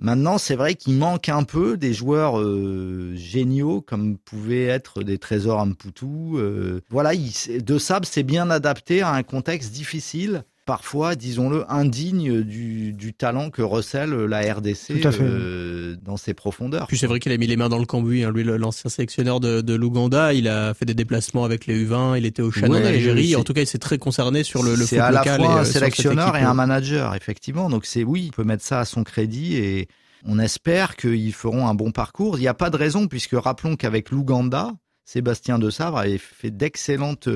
Maintenant, 0.00 0.38
c'est 0.38 0.54
vrai 0.54 0.76
qu'il 0.76 0.94
manque 0.94 1.28
un 1.28 1.42
peu 1.42 1.76
des 1.76 1.92
joueurs 1.92 2.38
euh, 2.38 3.12
géniaux 3.16 3.80
comme 3.80 4.16
pouvaient 4.16 4.66
être 4.66 5.02
des 5.02 5.18
trésors 5.18 5.58
Amputu. 5.58 6.06
Euh, 6.36 6.80
voilà, 6.88 7.14
il, 7.14 7.32
De 7.64 7.78
Sable 7.78 8.06
s'est 8.06 8.22
bien 8.22 8.48
adapté 8.50 9.02
à 9.02 9.12
un 9.12 9.24
contexte 9.24 9.72
difficile, 9.72 10.44
parfois, 10.68 11.16
disons-le, 11.16 11.64
indigne 11.72 12.42
du, 12.42 12.92
du, 12.92 13.14
talent 13.14 13.48
que 13.48 13.62
recèle 13.62 14.10
la 14.10 14.52
RDC 14.52 15.02
euh, 15.02 15.96
dans 16.02 16.18
ses 16.18 16.34
profondeurs. 16.34 16.86
Puis 16.88 16.98
c'est 16.98 17.06
vrai 17.06 17.20
qu'il 17.20 17.32
a 17.32 17.38
mis 17.38 17.46
les 17.46 17.56
mains 17.56 17.70
dans 17.70 17.78
le 17.78 17.86
cambouis, 17.86 18.22
hein, 18.22 18.30
lui, 18.30 18.44
l'ancien 18.44 18.90
sélectionneur 18.90 19.40
de, 19.40 19.62
de 19.62 19.72
l'Ouganda. 19.72 20.34
Il 20.34 20.46
a 20.46 20.74
fait 20.74 20.84
des 20.84 20.92
déplacements 20.92 21.44
avec 21.44 21.64
les 21.64 21.86
U20, 21.86 22.18
il 22.18 22.26
était 22.26 22.42
au 22.42 22.50
en 22.50 22.72
Algérie. 22.74 23.34
En 23.34 23.44
tout 23.44 23.54
cas, 23.54 23.62
il 23.62 23.66
s'est 23.66 23.78
très 23.78 23.96
concerné 23.96 24.44
sur 24.44 24.62
le, 24.62 24.74
le 24.74 24.84
foot 24.84 24.98
local. 24.98 25.20
C'est 25.24 25.30
à 25.30 25.38
la 25.38 25.38
fois 25.38 25.60
un 25.60 25.64
sélectionneur 25.64 26.36
et 26.36 26.42
un 26.42 26.52
manager, 26.52 27.14
effectivement. 27.14 27.70
Donc 27.70 27.86
c'est 27.86 28.04
oui, 28.04 28.24
il 28.26 28.32
peut 28.32 28.44
mettre 28.44 28.62
ça 28.62 28.80
à 28.80 28.84
son 28.84 29.04
crédit 29.04 29.56
et 29.56 29.88
on 30.26 30.38
espère 30.38 30.96
qu'ils 30.96 31.32
feront 31.32 31.66
un 31.66 31.74
bon 31.74 31.92
parcours. 31.92 32.36
Il 32.36 32.42
n'y 32.42 32.48
a 32.48 32.52
pas 32.52 32.68
de 32.68 32.76
raison 32.76 33.06
puisque 33.08 33.32
rappelons 33.32 33.76
qu'avec 33.76 34.10
l'Ouganda, 34.10 34.72
Sébastien 35.06 35.58
De 35.58 35.70
Sabre 35.70 35.96
avait 35.96 36.18
fait 36.18 36.50
d'excellentes 36.50 37.30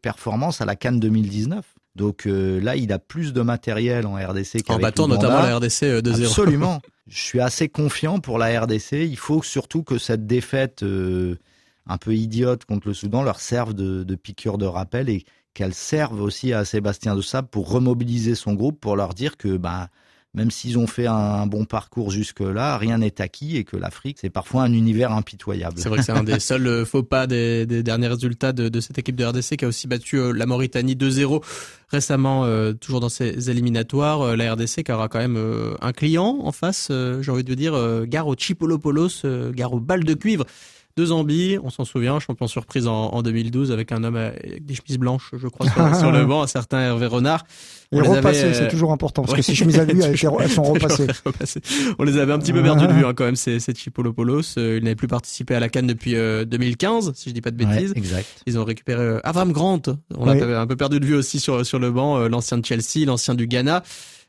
performances 0.00 0.62
à 0.62 0.64
la 0.64 0.74
Cannes 0.74 1.00
2019. 1.00 1.66
Donc 1.98 2.26
là, 2.26 2.76
il 2.76 2.92
a 2.92 2.98
plus 2.98 3.32
de 3.32 3.42
matériel 3.42 4.06
en 4.06 4.14
RDC 4.14 4.64
En 4.68 4.78
battant 4.78 5.08
notamment 5.08 5.42
la 5.42 5.56
RDC 5.56 6.00
de 6.00 6.12
0 6.12 6.28
Absolument. 6.28 6.80
Je 7.08 7.20
suis 7.20 7.40
assez 7.40 7.68
confiant 7.68 8.20
pour 8.20 8.38
la 8.38 8.60
RDC. 8.60 8.92
Il 8.92 9.16
faut 9.18 9.42
surtout 9.42 9.82
que 9.82 9.98
cette 9.98 10.26
défaite 10.26 10.82
un 10.82 11.98
peu 11.98 12.14
idiote 12.14 12.64
contre 12.64 12.88
le 12.88 12.94
Soudan 12.94 13.22
leur 13.22 13.40
serve 13.40 13.74
de, 13.74 14.04
de 14.04 14.14
piqûre 14.14 14.58
de 14.58 14.66
rappel 14.66 15.08
et 15.08 15.24
qu'elle 15.54 15.74
serve 15.74 16.20
aussi 16.22 16.52
à 16.52 16.64
Sébastien 16.64 17.16
de 17.16 17.22
Sable 17.22 17.48
pour 17.48 17.70
remobiliser 17.70 18.34
son 18.34 18.54
groupe, 18.54 18.78
pour 18.80 18.94
leur 18.94 19.14
dire 19.14 19.36
que 19.36 19.56
bah, 19.56 19.88
même 20.38 20.50
s'ils 20.50 20.78
ont 20.78 20.86
fait 20.86 21.06
un, 21.06 21.46
bon 21.46 21.64
parcours 21.64 22.10
jusque-là, 22.10 22.78
rien 22.78 22.98
n'est 22.98 23.20
acquis 23.20 23.56
et 23.56 23.64
que 23.64 23.76
l'Afrique, 23.76 24.18
c'est 24.20 24.30
parfois 24.30 24.62
un 24.62 24.72
univers 24.72 25.12
impitoyable. 25.12 25.74
C'est 25.78 25.88
vrai 25.88 25.98
que 25.98 26.04
c'est 26.04 26.12
un 26.12 26.22
des 26.22 26.38
seuls 26.40 26.66
euh, 26.66 26.84
faux 26.84 27.02
pas 27.02 27.26
des, 27.26 27.66
derniers 27.66 28.08
résultats 28.08 28.52
de, 28.52 28.80
cette 28.80 28.98
équipe 28.98 29.16
de 29.16 29.24
RDC 29.24 29.56
qui 29.56 29.64
a 29.64 29.68
aussi 29.68 29.88
battu 29.88 30.18
euh, 30.18 30.32
la 30.32 30.46
Mauritanie 30.46 30.94
2-0 30.94 31.42
récemment, 31.90 32.44
euh, 32.44 32.72
toujours 32.72 33.00
dans 33.00 33.08
ses 33.08 33.50
éliminatoires. 33.50 34.36
la 34.36 34.54
RDC 34.54 34.84
qui 34.84 34.92
aura 34.92 35.08
quand 35.08 35.18
même 35.18 35.38
un 35.80 35.92
client 35.92 36.38
en 36.42 36.52
face, 36.52 36.92
j'ai 37.20 37.30
envie 37.30 37.44
de 37.44 37.54
dire, 37.54 37.74
gare 38.06 38.28
au 38.28 38.34
Chipolopoulos, 38.34 39.24
gare 39.52 39.72
au 39.72 39.80
bal 39.80 40.04
de 40.04 40.14
cuivre 40.14 40.44
de 40.98 41.06
Zambie, 41.06 41.58
on 41.62 41.70
s'en 41.70 41.84
souvient, 41.84 42.18
champion 42.18 42.48
surprise 42.48 42.88
en, 42.88 43.22
2012 43.22 43.70
avec 43.70 43.92
un 43.92 44.02
homme 44.02 44.16
avec 44.16 44.66
des 44.66 44.74
chemises 44.74 44.98
blanches, 44.98 45.30
je 45.32 45.46
crois, 45.46 45.66
sur, 45.94 46.10
le 46.10 46.24
banc, 46.26 46.42
un 46.42 46.46
certain 46.48 46.80
Hervé 46.80 47.06
Renard. 47.06 47.44
On 47.92 48.00
les 48.00 48.08
repassé, 48.08 48.52
c'est 48.52 48.68
toujours 48.68 48.92
important, 48.92 49.22
parce 49.22 49.34
que 49.34 49.42
ces 49.42 49.54
chemises 49.54 49.78
à 49.78 49.84
lui, 49.84 50.02
elles, 50.02 50.18
sont 50.18 50.62
repassées. 50.72 51.06
on 51.98 52.04
les 52.04 52.18
avait 52.18 52.32
un 52.32 52.38
petit 52.38 52.52
peu 52.52 52.62
perdu 52.62 52.86
de 52.86 52.92
vue 52.92 53.06
hein, 53.06 53.14
quand 53.14 53.24
même, 53.24 53.36
ces, 53.36 53.60
ces 53.60 53.72
Chipolopoulos. 53.74 54.58
Euh, 54.58 54.78
ils 54.78 54.84
n'avaient 54.84 54.96
plus 54.96 55.08
participé 55.08 55.54
à 55.54 55.60
la 55.60 55.68
Cannes 55.68 55.86
depuis 55.86 56.12
2015, 56.12 57.08
euh, 57.08 57.12
si 57.14 57.30
je 57.30 57.34
dis 57.34 57.40
pas 57.40 57.52
de 57.52 57.56
bêtises. 57.56 57.92
exact. 57.94 58.26
Ils 58.46 58.58
ont 58.58 58.64
récupéré 58.64 59.00
euh, 59.00 59.20
Avram 59.22 59.52
Grant, 59.52 59.82
on 60.16 60.26
l'a 60.26 60.60
un 60.60 60.66
peu 60.66 60.76
perdu 60.76 60.98
de 60.98 61.06
vue 61.06 61.14
aussi 61.14 61.38
sur, 61.38 61.64
sur 61.64 61.78
le 61.78 61.92
banc, 61.92 62.28
l'ancien 62.28 62.58
de 62.58 62.66
Chelsea, 62.66 63.06
l'ancien 63.06 63.34
du 63.34 63.46
Ghana. 63.46 63.84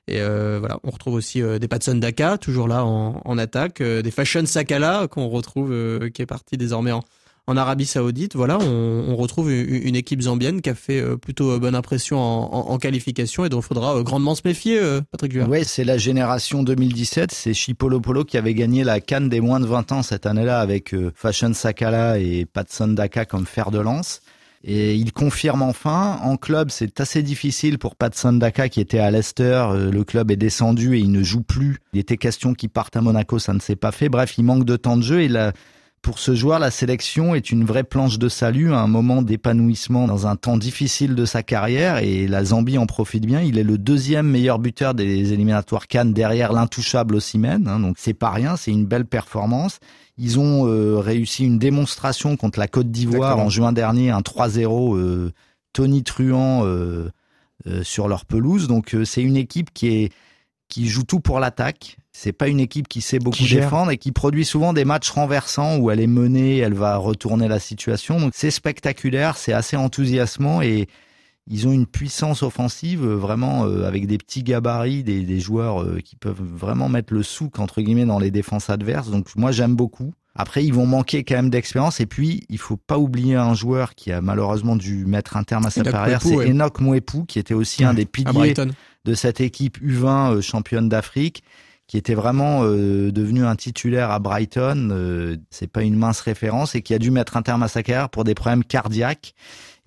Et 0.10 0.22
euh, 0.22 0.58
voilà, 0.60 0.80
on 0.84 0.90
retrouve 0.90 1.14
aussi 1.14 1.42
euh, 1.42 1.60
des 1.60 1.68
Patson 1.68 1.96
Daka, 1.96 2.40
toujours 2.40 2.68
là 2.68 2.84
en, 2.84 3.38
attaque, 3.38 3.82
euh, 3.82 4.02
des 4.02 4.10
Fashion 4.10 4.46
Sakala 4.46 5.08
qu'on 5.08 5.30
retrouve, 5.30 5.70
qui 6.14 6.22
est 6.24 6.26
parti 6.26 6.58
désormais 6.58 6.92
en, 6.92 7.04
Arabie 7.48 7.86
Saoudite. 7.86 8.36
Voilà, 8.36 8.60
on, 8.60 9.16
retrouve 9.16 9.52
une, 9.52 9.96
équipe 9.96 10.22
zambienne 10.22 10.62
qui 10.62 10.70
a 10.70 10.76
fait 10.76 11.04
plutôt 11.18 11.60
bonne 11.60 11.74
impression 11.74 12.20
en, 12.20 12.78
qualification 12.78 13.44
et 13.44 13.50
dont 13.50 13.60
il 13.60 13.64
faudra 13.64 14.04
grandement 14.04 14.36
se 14.36 14.42
méfier, 14.46 14.80
Patrick 15.12 15.32
Juard. 15.32 15.50
Oui, 15.50 15.66
c'est 15.66 15.84
la 15.84 15.98
génération 15.98 16.62
2017. 16.62 17.32
C'est 17.32 17.56
Chipolo 17.56 18.02
Polo 18.02 18.24
qui 18.24 18.38
avait 18.38 18.54
gagné 18.54 18.84
la 18.84 19.00
Cannes 19.00 19.30
des 19.30 19.42
moins 19.42 19.60
de 19.60 19.66
20 19.66 19.92
ans 19.94 20.04
cette 20.04 20.28
année-là 20.28 20.60
avec 20.60 20.94
Fashion 21.16 21.52
Sakala 21.56 22.20
et 22.20 22.46
Patson 22.46 22.90
Daka 22.90 23.26
comme 23.26 23.48
fer 23.48 23.72
de 23.72 23.80
lance. 23.80 24.22
Et 24.64 24.96
il 24.96 25.14
confirme 25.14 25.62
enfin. 25.62 26.20
En 26.22 26.36
club, 26.38 26.70
c'est 26.70 27.00
assez 27.00 27.24
difficile 27.24 27.80
pour 27.80 27.96
Pat 27.96 28.14
Sandaka 28.14 28.68
qui 28.70 28.82
était 28.82 29.00
à 29.00 29.10
Leicester. 29.10 29.68
Euh, 29.72 29.92
le 29.92 30.04
club 30.04 30.32
est 30.32 30.38
descendu 30.38 30.96
et 30.96 31.00
il 31.00 31.12
ne 31.12 31.24
joue 31.24 31.42
plus. 31.42 31.78
Il 31.94 32.00
était 32.00 32.18
question 32.18 32.54
qu'il 32.54 32.70
parte 32.70 32.96
à 32.96 33.02
Monaco, 33.02 33.40
ça 33.40 33.54
ne 33.54 33.60
s'est 33.60 33.78
pas 33.78 33.92
fait. 33.92 34.10
Bref, 34.10 34.38
il 34.38 34.44
manque 34.44 34.66
de 34.66 34.76
temps 34.76 34.98
de 34.98 35.04
jeu 35.04 35.22
et 35.22 35.30
pour 36.02 36.20
ce 36.20 36.34
joueur, 36.34 36.60
la 36.60 36.72
sélection 36.72 37.36
est 37.36 37.52
une 37.52 37.66
vraie 37.66 37.84
planche 37.84 38.20
de 38.20 38.30
salut, 38.30 38.74
un 38.74 38.88
moment 38.88 39.22
d'épanouissement 39.22 40.08
dans 40.08 40.28
un 40.28 40.36
temps 40.36 40.58
difficile 40.58 41.16
de 41.16 41.26
sa 41.26 41.44
carrière 41.44 41.98
et 41.98 42.28
la 42.28 42.46
Zambie 42.46 42.78
en 42.78 42.86
profite 42.86 43.26
bien. 43.26 43.42
Il 43.42 43.58
est 43.58 43.64
le 43.64 43.78
deuxième 43.78 44.28
meilleur 44.28 44.60
buteur 44.60 44.94
des 44.94 45.34
éliminatoires 45.34 45.88
Cannes 45.88 46.14
derrière 46.14 46.54
l'intouchable 46.54 47.16
Ossimène, 47.16 47.68
hein, 47.68 47.80
donc 47.80 47.98
c'est 48.00 48.14
pas 48.14 48.32
rien, 48.32 48.56
c'est 48.56 48.72
une 48.72 48.86
belle 48.86 49.06
performance. 49.06 49.80
Ils 50.18 50.40
ont 50.40 50.68
euh, 50.68 51.00
réussi 51.00 51.46
une 51.46 51.60
démonstration 51.60 52.36
contre 52.38 52.60
la 52.60 52.68
Côte 52.68 52.92
d'Ivoire 52.92 53.38
en 53.38 53.50
juin 53.50 53.72
dernier, 53.72 54.10
un 54.10 54.22
3-0 54.22 54.98
euh, 54.98 55.32
Tony 55.74 56.04
Truant 56.04 56.66
euh, 56.66 57.10
sur 57.84 58.08
leur 58.08 58.26
pelouse. 58.26 58.68
Donc 58.68 58.96
c'est 59.06 59.22
une 59.22 59.38
équipe 59.38 59.74
qui 59.74 59.88
est 59.88 60.12
qui 60.70 60.88
joue 60.88 61.04
tout 61.04 61.20
pour 61.20 61.40
l'attaque. 61.40 61.99
C'est 62.12 62.34
pas 62.34 62.48
une 62.48 62.60
équipe 62.60 62.88
qui 62.88 63.02
sait 63.02 63.20
beaucoup 63.20 63.44
défendre 63.48 63.92
et 63.92 63.98
qui 63.98 64.12
produit 64.12 64.46
souvent 64.46 64.74
des 64.74 64.84
matchs 64.84 65.12
renversants 65.12 65.78
où 65.78 65.92
elle 65.92 66.00
est 66.00 66.08
menée, 66.08 66.58
elle 66.58 66.74
va 66.74 66.98
retourner 66.98 67.48
la 67.48 67.60
situation. 67.60 68.20
Donc 68.20 68.32
c'est 68.36 68.52
spectaculaire, 68.52 69.38
c'est 69.38 69.54
assez 69.54 69.78
enthousiasmant 69.78 70.62
et 70.62 70.88
ils 71.48 71.68
ont 71.68 71.72
une 71.72 71.86
puissance 71.86 72.44
offensive 72.44 73.06
vraiment 73.06 73.64
avec 73.64 74.08
des 74.08 74.18
petits 74.18 74.44
gabarits, 74.44 75.04
des, 75.04 75.22
des 75.22 75.40
joueurs 75.40 75.86
qui 76.04 76.16
peuvent 76.16 76.42
vraiment 76.42 76.90
mettre 76.90 77.14
le 77.14 77.24
souk 77.24 77.60
entre 77.60 77.82
guillemets 77.82 78.06
dans 78.06 78.20
les 78.20 78.32
défenses 78.32 78.70
adverses. 78.70 79.10
Donc 79.10 79.28
moi 79.36 79.52
j'aime 79.52 79.76
beaucoup. 79.76 80.14
Après, 80.36 80.64
ils 80.64 80.74
vont 80.74 80.86
manquer 80.86 81.26
quand 81.26 81.36
même 81.36 81.50
d'expérience. 81.50 82.00
Et 82.00 82.06
puis, 82.06 82.46
il 82.48 82.60
faut 82.60 82.78
pas 82.78 82.98
oublier 82.98 83.36
un 83.36 83.54
joueur 83.54 83.94
qui 83.94 84.12
a 84.14 84.22
malheureusement 84.22 84.78
dû 84.78 85.06
mettre 85.06 85.36
un 85.36 85.44
terme 85.44 85.66
à 85.66 85.70
sa 85.70 85.84
carrière. 85.84 86.22
C'est 86.22 86.50
Enoch 86.50 86.80
Mwepu, 86.80 87.26
qui 87.28 87.40
était 87.40 87.54
aussi 87.54 87.84
un 87.84 87.94
des 87.94 88.06
piliers 88.06 88.54
de 89.06 89.14
cette 89.14 89.42
équipe 89.42 89.78
U20 89.82 90.36
euh, 90.36 90.42
championne 90.42 90.88
d'Afrique, 90.88 91.44
qui 91.90 91.98
était 91.98 92.14
vraiment 92.14 92.60
euh, 92.62 93.12
devenu 93.12 93.44
un 93.44 93.56
titulaire 93.56 94.12
à 94.12 94.20
Brighton. 94.20 94.90
Euh, 94.92 95.38
c'est 95.50 95.66
pas 95.66 95.82
une 95.82 95.96
mince 95.96 96.22
référence 96.22 96.76
et 96.76 96.84
qui 96.84 96.94
a 96.94 97.00
dû 97.00 97.10
mettre 97.10 97.36
un 97.36 97.42
terme 97.42 97.64
à 97.64 97.68
sa 97.68 97.82
carrière 97.82 98.10
pour 98.10 98.24
des 98.24 98.36
problèmes 98.36 98.64
cardiaques. 98.64 99.34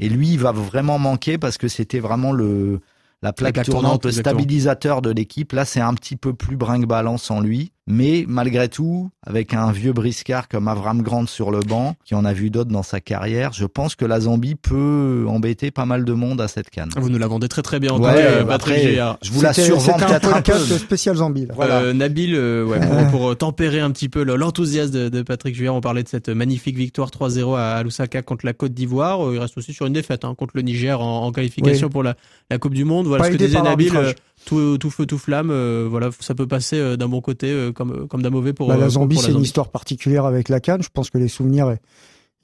Et 0.01 0.09
lui, 0.09 0.31
il 0.31 0.41
va 0.41 0.51
vraiment 0.51 0.99
manquer 0.99 1.39
parce 1.39 1.59
que 1.59 1.69
c'était 1.69 2.01
vraiment 2.01 2.33
le 2.33 2.81
la 3.23 3.33
plaque, 3.33 3.63
tournante, 3.63 4.05
le 4.05 4.11
stabilisateur 4.11 5.01
de 5.01 5.11
l'équipe. 5.11 5.53
Là, 5.53 5.65
c'est 5.65 5.81
un 5.81 5.95
petit 5.95 6.17
peu 6.17 6.35
plus 6.35 6.57
brinque-ballant 6.57 7.19
sans 7.19 7.41
lui. 7.41 7.71
Mais 7.89 8.25
malgré 8.29 8.69
tout, 8.69 9.11
avec 9.27 9.55
un 9.55 9.73
vieux 9.73 9.93
briscard 9.93 10.49
comme 10.49 10.69
Avram 10.69 11.03
Grant 11.03 11.27
sur 11.27 11.51
le 11.51 11.61
banc, 11.61 11.97
qui 12.05 12.15
en 12.15 12.25
a 12.25 12.33
vu 12.33 12.49
d'autres 12.49 12.71
dans 12.71 12.85
sa 12.85 13.01
carrière, 13.01 13.53
je 13.53 13.65
pense 13.67 13.97
que 13.97 14.05
la 14.05 14.21
Zambie 14.21 14.55
peut 14.55 15.25
embêter 15.29 15.73
pas 15.73 15.85
mal 15.85 16.05
de 16.05 16.13
monde 16.13 16.41
à 16.41 16.47
cette 16.47 16.71
canne. 16.71 16.91
Vous 16.97 17.11
nous 17.11 17.19
la 17.19 17.27
vendez 17.27 17.49
très 17.49 17.63
très 17.63 17.81
bien. 17.81 17.93
Ouais, 17.99 18.45
après, 18.49 18.95
je 19.23 19.33
vous 19.33 19.43
la 19.43 19.53
survends 19.53 19.95
peut-être 19.95 20.33
un, 20.33 20.43
peu. 20.43 20.59
spécial 20.59 21.17
Zambie. 21.17 21.49
Voilà. 21.55 21.81
Euh, 21.81 21.93
Nabil, 21.93 22.35
euh, 22.37 22.65
ouais, 22.65 22.79
pour, 23.11 23.37
tempérer 23.37 23.81
un 23.81 23.91
petit 23.91 24.09
peu 24.09 24.23
l'enthousiasme 24.23 24.93
de, 24.93 25.09
de, 25.09 25.23
Patrick 25.23 25.57
Juillard, 25.57 25.75
on 25.75 25.81
parlait 25.81 26.05
de 26.05 26.09
cette 26.09 26.29
magnifique 26.29 26.77
victoire 26.77 27.11
3-0 27.11 27.59
à 27.59 27.83
Lusaka 27.83 28.23
contre 28.23 28.47
la 28.47 28.53
Côte 28.53 28.75
d'Ivoire. 28.75 29.27
Euh, 29.27 29.35
il 29.35 29.39
reste 29.41 29.59
aussi 29.59 29.73
sur 29.73 29.87
une 29.87 29.93
défaite 29.93 30.25
hein, 30.25 30.35
contre 30.37 30.53
le 30.55 30.63
Niger 30.63 31.01
en, 31.01 31.27
en 31.27 31.33
qualification 31.33 31.89
pour 31.89 32.05
la, 32.05 32.15
la 32.49 32.59
Coupe 32.59 32.75
du 32.75 32.85
Monde. 32.85 33.07
Voilà 33.09 33.25
ce 33.25 33.31
que 33.31 33.37
disait 33.37 33.61
Nabil 33.61 33.93
tout, 34.45 34.79
tout 34.79 34.91
feu 34.91 35.07
tout 35.07 35.19
flamme 35.19 35.51
euh, 35.51 35.87
voilà 35.89 36.11
ça 36.21 36.35
peut 36.35 36.47
passer 36.47 36.77
euh, 36.77 36.97
d'un 36.97 37.09
bon 37.09 37.21
côté 37.21 37.51
euh, 37.51 37.73
comme 37.73 38.07
comme 38.09 38.23
d'un 38.23 38.31
mauvais 38.31 38.53
pour 38.53 38.69
bah, 38.69 38.77
la 38.77 38.89
Zambie 38.89 39.17
c'est 39.17 39.33
une 39.33 39.43
histoire 39.43 39.69
particulière 39.69 40.25
avec 40.25 40.49
la 40.49 40.61
Cannes. 40.61 40.83
Je 40.83 40.89
pense 40.93 41.11
que 41.11 41.19
les 41.19 41.29
souvenirs 41.29 41.77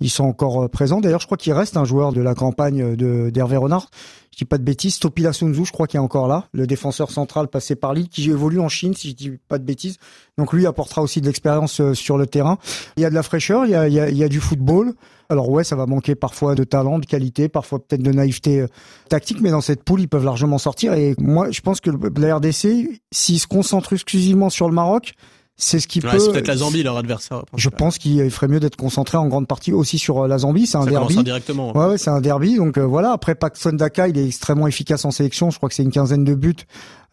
ils 0.01 0.11
sont 0.11 0.25
encore 0.25 0.69
présents. 0.71 1.01
D'ailleurs 1.01 1.21
je 1.21 1.27
crois 1.27 1.39
qu'il 1.39 1.53
reste 1.53 1.77
un 1.77 1.85
joueur 1.85 2.13
de 2.13 2.21
la 2.21 2.35
campagne 2.35 2.97
de 2.97 3.31
d'Hervé 3.31 3.57
Renard. 3.57 3.91
Je 4.33 4.39
dis 4.39 4.45
pas 4.45 4.59
de 4.59 4.63
bêtises. 4.63 4.99
Topila 4.99 5.33
Sunzu 5.33 5.65
je 5.65 5.73
crois 5.73 5.87
qu'il 5.87 5.99
est 5.99 6.03
encore 6.03 6.29
là 6.29 6.47
le 6.53 6.67
défenseur 6.67 7.11
central 7.11 7.49
passé 7.49 7.75
par 7.75 7.95
Lille 7.95 8.09
qui 8.09 8.31
évolue 8.31 8.61
en 8.61 8.69
Chine 8.69 8.95
si 8.95 9.11
je 9.11 9.15
dis 9.15 9.33
pas 9.49 9.59
de 9.59 9.65
bêtises. 9.65 9.97
Donc 10.37 10.53
lui 10.53 10.67
apportera 10.67 11.03
aussi 11.03 11.21
de 11.21 11.27
l'expérience 11.27 11.93
sur 11.93 12.19
le 12.19 12.27
terrain. 12.27 12.59
Il 12.97 13.03
y 13.03 13.07
a 13.07 13.11
de 13.11 13.15
la 13.15 13.23
fraîcheur 13.23 13.65
il 13.65 13.73
y 13.73 13.75
a 13.75 13.89
y 13.89 14.01
a, 14.01 14.09
il 14.09 14.17
y 14.17 14.25
a 14.25 14.29
du 14.29 14.41
football. 14.41 14.95
Alors 15.31 15.51
ouais, 15.51 15.63
ça 15.63 15.77
va 15.77 15.85
manquer 15.85 16.15
parfois 16.15 16.55
de 16.55 16.65
talent, 16.65 16.99
de 16.99 17.05
qualité, 17.05 17.49
parfois 17.49 17.81
peut-être 17.81 18.03
de 18.03 18.13
naïveté 18.13 18.61
euh, 18.61 18.67
tactique, 19.11 19.41
mais 19.43 19.51
dans 19.51 19.61
cette 19.61 19.85
poule, 19.85 20.01
ils 20.01 20.09
peuvent 20.09 20.25
largement 20.25 20.57
sortir. 20.57 20.95
Et 20.95 21.15
moi, 21.19 21.51
je 21.51 21.61
pense 21.61 21.81
que 21.81 21.91
la 22.19 22.37
RDC, 22.37 22.89
s'ils 23.11 23.39
se 23.39 23.47
concentrent 23.47 23.93
exclusivement 23.93 24.49
sur 24.49 24.69
le 24.69 24.75
Maroc, 24.75 25.13
c'est 25.61 25.81
ce 25.81 25.89
qui 25.89 26.01
peut. 26.01 26.19
C'est 26.19 26.31
peut-être 26.31 26.47
la 26.47 26.57
Zambie 26.57 26.85
leur 26.85 26.97
adversaire. 26.97 27.43
Je 27.57 27.69
pense 27.69 27.99
qu'il 27.99 28.31
ferait 28.31 28.47
mieux 28.47 28.61
d'être 28.61 28.77
concentré 28.77 29.19
en 29.19 29.27
grande 29.27 29.49
partie 29.49 29.73
aussi 29.73 29.99
sur 29.99 30.25
euh, 30.25 30.29
la 30.29 30.39
Zambie. 30.39 30.69
C'est 30.69 30.79
un 30.79 30.85
ça 30.85 30.91
derby. 30.91 31.23
directement. 31.25 31.77
Ouais, 31.77 31.87
ouais 31.87 31.99
c'est 31.99 32.11
un 32.11 32.21
derby. 32.21 32.57
Donc 32.57 32.79
euh, 32.79 32.83
voilà. 32.83 33.11
Après, 33.11 33.35
Paxson 33.35 33.73
Daka, 33.73 34.07
il 34.07 34.17
est 34.17 34.27
extrêmement 34.27 34.69
efficace 34.69 35.05
en 35.05 35.11
sélection. 35.11 35.51
Je 35.51 35.57
crois 35.57 35.69
que 35.69 35.75
c'est 35.75 35.83
une 35.83 35.91
quinzaine 35.91 36.25
de 36.25 36.35
buts. 36.35 36.55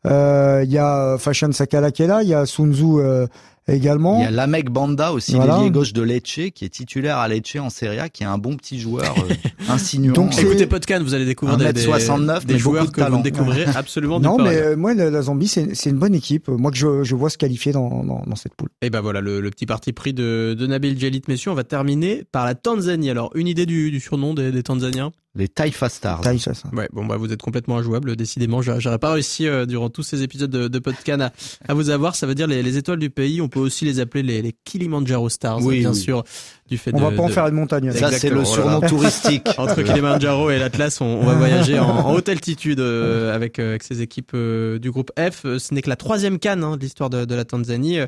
Il 0.05 0.71
y 0.71 0.77
a 0.77 1.17
Fashion 1.17 1.51
Sakala 1.51 1.91
qui 1.91 2.03
est 2.03 2.07
là. 2.07 2.21
Il 2.21 2.29
y 2.29 2.35
a 2.35 2.45
Sunzu 2.45 3.01
également. 3.67 4.19
Il 4.19 4.23
y 4.23 4.27
a 4.27 4.31
Lamek 4.31 4.69
Banda 4.69 5.11
aussi, 5.11 5.35
voilà. 5.35 5.57
l'ailier 5.57 5.71
gauche 5.71 5.93
de 5.93 6.01
Lecce, 6.01 6.51
qui 6.53 6.65
est 6.65 6.69
titulaire 6.69 7.17
à 7.17 7.27
Lecce 7.27 7.57
en 7.59 7.69
Serie 7.69 7.99
A, 7.99 8.09
qui 8.09 8.23
est 8.23 8.27
un 8.27 8.37
bon 8.37 8.55
petit 8.55 8.79
joueur 8.79 9.15
euh, 9.17 9.33
insinuant. 9.69 10.13
Donc 10.13 10.37
écoutez 10.37 10.67
Podcast, 10.67 11.01
vous 11.03 11.13
allez 11.13 11.25
découvrir 11.25 11.57
des, 11.57 11.79
69, 11.79 12.45
des 12.45 12.57
joueurs 12.57 12.91
que 12.91 13.01
vous 13.01 13.21
découvrirez 13.21 13.65
absolument 13.75 14.19
Non, 14.19 14.37
mais 14.37 14.57
euh, 14.57 14.75
moi 14.75 14.93
la, 14.93 15.21
Zambie 15.21 15.47
c'est 15.47 15.89
une 15.89 15.97
bonne 15.97 16.15
équipe. 16.15 16.47
Moi 16.47 16.71
que 16.71 16.77
je, 16.77 17.03
je 17.03 17.15
vois 17.15 17.29
se 17.29 17.37
qualifier 17.37 17.71
dans, 17.71 18.03
dans, 18.03 18.23
dans 18.25 18.35
cette 18.35 18.55
poule. 18.55 18.69
Et 18.81 18.89
ben 18.89 19.01
voilà 19.01 19.21
le, 19.21 19.41
le, 19.41 19.49
petit 19.49 19.65
parti 19.65 19.93
pris 19.93 20.13
de, 20.13 20.55
de 20.57 20.67
Nabil 20.67 20.99
Djelit, 20.99 21.23
messieurs. 21.27 21.51
On 21.51 21.55
va 21.55 21.63
terminer 21.63 22.23
par 22.31 22.45
la 22.45 22.55
Tanzanie. 22.55 23.09
Alors 23.09 23.31
une 23.35 23.47
idée 23.47 23.65
du, 23.65 23.91
du 23.91 23.99
surnom 23.99 24.33
des, 24.33 24.51
des 24.51 24.63
Tanzaniens? 24.63 25.11
Les 25.35 25.47
Taifa 25.47 25.89
Stars. 25.89 26.21
Taifa 26.21 26.51
Ouais, 26.73 26.87
bon 26.93 27.05
bah 27.05 27.17
vous 27.17 27.31
êtes 27.31 27.41
complètement 27.41 27.77
injouable. 27.77 28.15
Décidément, 28.15 28.61
j'aurais 28.61 28.99
pas 28.99 29.11
réussi 29.11 29.47
euh, 29.47 29.65
durant 29.65 29.89
tous 29.89 30.03
ces 30.03 30.23
épisodes 30.23 30.49
de, 30.49 30.67
de 30.67 30.79
podcast 30.79 31.21
à, 31.21 31.31
à, 31.67 31.73
vous 31.73 31.89
avoir. 31.89 32.15
Ça 32.15 32.25
veut 32.25 32.35
dire 32.35 32.47
les, 32.47 32.63
les, 32.63 32.77
étoiles 32.77 32.99
du 32.99 33.09
pays. 33.09 33.41
On 33.41 33.49
peut 33.49 33.59
aussi 33.59 33.85
les 33.85 33.99
appeler 33.99 34.23
les, 34.23 34.41
les 34.41 34.53
Kilimanjaro 34.53 35.29
Stars, 35.29 35.61
oui, 35.61 35.79
bien 35.79 35.93
sûr. 35.93 36.23
Du 36.67 36.77
fait 36.77 36.91
on 36.93 36.97
de, 36.97 37.03
va 37.03 37.11
pas 37.11 37.21
en 37.21 37.27
faire 37.27 37.47
une 37.47 37.55
montagne. 37.55 37.91
Ça 37.91 38.11
c'est 38.11 38.29
le 38.29 38.45
surnom 38.45 38.81
touristique. 38.81 39.47
Entre 39.57 39.81
Kilimanjaro 39.83 40.49
et 40.49 40.57
l'Atlas, 40.57 41.01
on, 41.01 41.05
on, 41.05 41.25
va 41.25 41.33
voyager 41.33 41.77
en, 41.79 41.85
en 41.85 42.13
haute 42.13 42.29
altitude 42.29 42.79
euh, 42.79 43.35
avec, 43.35 43.59
euh, 43.59 43.69
avec 43.69 43.83
ces 43.83 44.01
équipes 44.01 44.35
du 44.35 44.91
groupe 44.91 45.11
F. 45.19 45.43
Ce 45.43 45.73
n'est 45.73 45.81
que 45.81 45.89
la 45.89 45.95
troisième 45.95 46.39
canne 46.39 46.63
hein, 46.63 46.77
de 46.77 46.81
l'histoire 46.81 47.09
de, 47.09 47.25
de, 47.25 47.35
la 47.35 47.45
Tanzanie. 47.45 47.99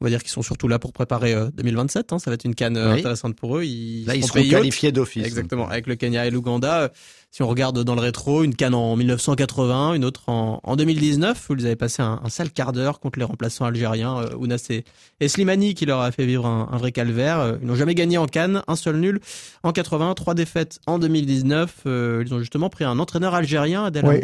On 0.00 0.04
va 0.04 0.10
dire 0.10 0.22
qu'ils 0.22 0.30
sont 0.30 0.42
surtout 0.42 0.68
là 0.68 0.78
pour 0.78 0.92
préparer 0.92 1.34
2027. 1.54 2.12
Hein. 2.12 2.18
Ça 2.18 2.30
va 2.30 2.34
être 2.34 2.44
une 2.44 2.54
canne 2.54 2.76
intéressante 2.76 3.34
pour 3.34 3.58
eux. 3.58 3.64
Ils 3.64 4.04
là, 4.06 4.14
ils 4.14 4.24
seront 4.24 4.48
qualifiés 4.48 4.92
d'office. 4.92 5.26
Exactement. 5.26 5.68
Avec 5.68 5.86
le 5.86 5.96
Kenya 5.96 6.26
et 6.26 6.30
l'Ouganda. 6.30 6.92
Si 7.30 7.42
on 7.42 7.48
regarde 7.48 7.84
dans 7.84 7.94
le 7.94 8.00
rétro, 8.00 8.42
une 8.42 8.54
canne 8.54 8.74
en 8.74 8.96
1980, 8.96 9.94
une 9.94 10.04
autre 10.06 10.28
en, 10.28 10.60
en 10.62 10.76
2019, 10.76 11.50
où 11.50 11.54
ils 11.54 11.66
avaient 11.66 11.76
passé 11.76 12.00
un, 12.00 12.20
un 12.24 12.28
sale 12.30 12.50
quart 12.50 12.72
d'heure 12.72 13.00
contre 13.00 13.18
les 13.18 13.24
remplaçants 13.24 13.66
algériens, 13.66 14.18
euh, 14.18 14.34
Ounas 14.36 14.68
et, 14.70 15.28
Slimani, 15.28 15.74
qui 15.74 15.84
leur 15.84 16.00
a 16.00 16.10
fait 16.10 16.24
vivre 16.24 16.46
un, 16.46 16.76
vrai 16.78 16.90
calvaire. 16.90 17.38
Euh, 17.40 17.56
ils 17.60 17.66
n'ont 17.66 17.74
jamais 17.74 17.94
gagné 17.94 18.16
en 18.16 18.26
canne, 18.26 18.62
un 18.66 18.76
seul 18.76 18.96
nul 18.96 19.20
en 19.62 19.72
80, 19.72 20.14
trois 20.14 20.34
défaites 20.34 20.80
en 20.86 20.98
2019. 20.98 21.82
Euh, 21.84 22.24
ils 22.26 22.32
ont 22.32 22.38
justement 22.38 22.70
pris 22.70 22.84
un 22.84 22.98
entraîneur 22.98 23.34
algérien, 23.34 23.84
Adel 23.84 24.06
oui 24.06 24.20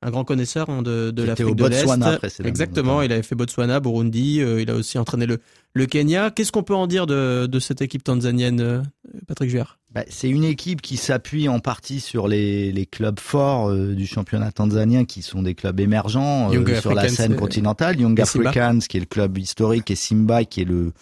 un 0.00 0.10
grand 0.10 0.24
connaisseur 0.24 0.70
hein, 0.70 0.82
de, 0.82 1.10
de 1.10 1.22
l'Afrique 1.24 1.56
de 1.56 1.66
l'Est. 1.66 2.40
Exactement, 2.44 3.02
il 3.02 3.12
avait 3.12 3.22
fait 3.22 3.34
Botswana, 3.34 3.80
Burundi, 3.80 4.40
euh, 4.40 4.62
il 4.62 4.70
a 4.70 4.74
aussi 4.74 4.98
entraîné 4.98 5.26
le, 5.26 5.40
le 5.74 5.86
Kenya. 5.86 6.30
Qu'est-ce 6.30 6.52
qu'on 6.52 6.62
peut 6.62 6.74
en 6.74 6.86
dire 6.86 7.06
de, 7.06 7.46
de 7.46 7.58
cette 7.58 7.82
équipe 7.82 8.04
tanzanienne, 8.04 8.60
euh, 8.60 8.82
Patrick 9.26 9.50
Juer 9.50 9.64
bah, 9.92 10.04
C'est 10.08 10.28
une 10.28 10.44
équipe 10.44 10.82
qui 10.82 10.96
s'appuie 10.96 11.48
en 11.48 11.58
partie 11.58 11.98
sur 12.00 12.28
les, 12.28 12.70
les 12.70 12.86
clubs 12.86 13.18
forts 13.18 13.70
euh, 13.70 13.94
du 13.94 14.06
championnat 14.06 14.52
tanzanien, 14.52 15.04
qui 15.04 15.22
sont 15.22 15.42
des 15.42 15.54
clubs 15.54 15.80
émergents 15.80 16.50
sur 16.80 16.94
la 16.94 17.08
scène 17.08 17.34
continentale. 17.34 18.00
Young 18.00 18.20
Africans, 18.20 18.78
qui 18.88 18.98
est 18.98 19.00
le 19.00 19.06
club 19.06 19.36
historique, 19.38 19.90
et 19.90 19.96
Simba, 19.96 20.44
qui 20.44 20.60
est 20.60 20.66
le 20.66 20.92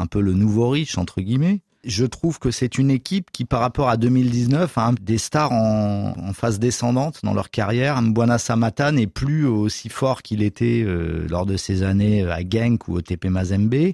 un 0.00 0.06
peu 0.06 0.20
le 0.20 0.32
nouveau 0.32 0.70
riche, 0.70 0.96
entre 0.96 1.20
guillemets 1.20 1.60
je 1.84 2.04
trouve 2.04 2.38
que 2.38 2.50
c'est 2.50 2.78
une 2.78 2.90
équipe 2.90 3.30
qui, 3.30 3.44
par 3.44 3.60
rapport 3.60 3.88
à 3.88 3.96
2019, 3.96 4.76
a 4.78 4.92
des 5.00 5.18
stars 5.18 5.52
en, 5.52 6.32
phase 6.32 6.58
descendante 6.58 7.20
dans 7.22 7.34
leur 7.34 7.50
carrière. 7.50 8.00
Mbwana 8.02 8.38
Samata 8.38 8.92
n'est 8.92 9.06
plus 9.06 9.46
aussi 9.46 9.88
fort 9.88 10.22
qu'il 10.22 10.42
était 10.42 10.82
euh, 10.84 11.26
lors 11.28 11.46
de 11.46 11.56
ses 11.56 11.82
années 11.82 12.24
à 12.24 12.40
Genk 12.40 12.88
ou 12.88 12.94
au 12.94 13.00
TP 13.00 13.26
Mazembe. 13.26 13.92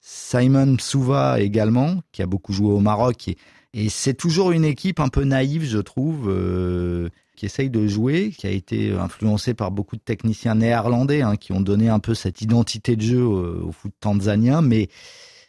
Simon 0.00 0.76
Souva 0.78 1.40
également, 1.40 2.00
qui 2.12 2.22
a 2.22 2.26
beaucoup 2.26 2.52
joué 2.52 2.72
au 2.72 2.80
Maroc. 2.80 3.28
Et, 3.74 3.88
c'est 3.90 4.14
toujours 4.14 4.52
une 4.52 4.64
équipe 4.64 5.00
un 5.00 5.08
peu 5.08 5.24
naïve, 5.24 5.64
je 5.64 5.78
trouve, 5.78 6.30
euh, 6.30 7.10
qui 7.36 7.44
essaye 7.44 7.68
de 7.68 7.86
jouer, 7.86 8.30
qui 8.30 8.46
a 8.46 8.50
été 8.50 8.92
influencée 8.92 9.52
par 9.52 9.70
beaucoup 9.70 9.96
de 9.96 10.00
techniciens 10.00 10.54
néerlandais 10.54 11.20
hein, 11.20 11.36
qui 11.36 11.52
ont 11.52 11.60
donné 11.60 11.90
un 11.90 11.98
peu 11.98 12.14
cette 12.14 12.40
identité 12.40 12.96
de 12.96 13.02
jeu 13.02 13.22
au, 13.22 13.68
au 13.68 13.72
foot 13.72 13.92
tanzanien. 14.00 14.62
Mais 14.62 14.88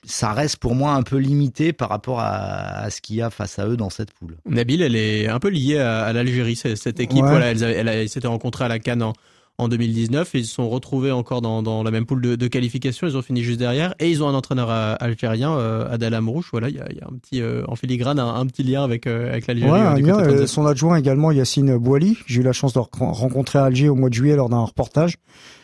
ça 0.06 0.32
reste 0.32 0.58
pour 0.58 0.76
moi 0.76 0.94
un 0.94 1.04
peu 1.04 1.18
limité 1.18 1.74
par 1.74 1.90
rapport 1.90 2.20
à, 2.20 2.90
ce 2.90 3.02
qu'il 3.02 3.18
y 3.18 3.22
a 3.22 3.30
face 3.30 3.60
à 3.60 3.68
eux 3.68 3.78
dans 3.78 3.90
cette 3.90 4.12
poule. 4.12 4.38
Nabil, 4.46 4.82
elle 4.82 4.96
est 4.96 5.28
un 5.28 5.40
peu 5.40 5.50
liée 5.50 5.80
à, 5.80 6.14
l'Algérie, 6.14 6.56
cette 6.56 7.00
équipe. 7.00 7.26
Voilà, 7.26 7.52
elle, 7.52 7.88
elle, 7.88 8.10
s'était 8.10 8.28
rencontrée 8.28 8.66
à 8.66 8.68
la 8.68 8.80
Cannes 8.80 9.14
en, 9.60 9.68
2019 9.68 10.36
et 10.36 10.40
ils 10.40 10.46
se 10.46 10.54
sont 10.54 10.70
retrouvés 10.70 11.12
encore 11.12 11.42
dans, 11.42 11.84
la 11.84 11.90
même 11.92 12.06
poule 12.06 12.22
de, 12.22 12.48
qualification. 12.48 13.08
Ils 13.08 13.18
ont 13.18 13.24
fini 13.24 13.42
juste 13.42 13.58
derrière 13.58 13.96
et 14.00 14.10
ils 14.10 14.24
ont 14.24 14.30
un 14.30 14.36
entraîneur 14.36 14.70
euh, 14.70 14.94
algérien, 15.00 15.52
euh, 15.54 15.92
Adel 15.92 16.14
Amrouche. 16.14 16.50
Voilà, 16.52 16.70
il 16.70 16.76
y 16.76 16.80
a, 16.80 16.86
un 16.86 17.18
petit 17.18 17.42
euh, 17.42 17.64
en 17.68 17.76
filigrane 17.76 18.20
un, 18.20 18.46
petit 18.46 18.64
lien 18.64 18.84
avec 18.84 19.08
avec 19.08 19.48
l'Algérie. 19.48 20.48
son 20.48 20.66
adjoint 20.68 20.98
également, 20.98 21.32
Yacine 21.32 21.76
Bouali. 21.78 22.18
J'ai 22.28 22.42
eu 22.42 22.44
la 22.44 22.54
chance 22.54 22.74
de 22.74 22.80
rencontrer 22.80 23.58
à 23.58 23.64
Alger 23.64 23.90
au 23.90 23.96
mois 23.96 24.10
de 24.10 24.14
juillet 24.14 24.36
lors 24.36 24.50
d'un 24.50 24.64
reportage. 24.64 25.16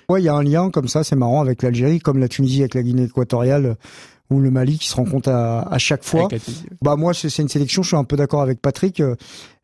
Ouais, 0.09 0.21
il 0.21 0.25
y 0.25 0.29
a 0.29 0.33
un 0.33 0.43
lien 0.43 0.69
comme 0.69 0.87
ça, 0.87 1.03
c'est 1.03 1.15
marrant 1.15 1.41
avec 1.41 1.61
l'Algérie, 1.61 1.99
comme 1.99 2.17
la 2.17 2.27
Tunisie 2.27 2.59
avec 2.59 2.73
la 2.73 2.83
Guinée 2.83 3.03
équatoriale 3.03 3.77
ou 4.29 4.39
le 4.39 4.51
Mali 4.51 4.79
qui 4.79 4.87
se 4.87 4.95
rencontre 4.95 5.29
à, 5.29 5.61
à 5.73 5.77
chaque 5.77 6.03
fois. 6.03 6.27
Bah 6.81 6.95
moi 6.95 7.13
c'est 7.13 7.35
une 7.39 7.49
sélection, 7.49 7.83
je 7.83 7.89
suis 7.89 7.97
un 7.97 8.03
peu 8.03 8.15
d'accord 8.15 8.41
avec 8.41 8.61
Patrick. 8.61 8.99
Euh, 8.99 9.15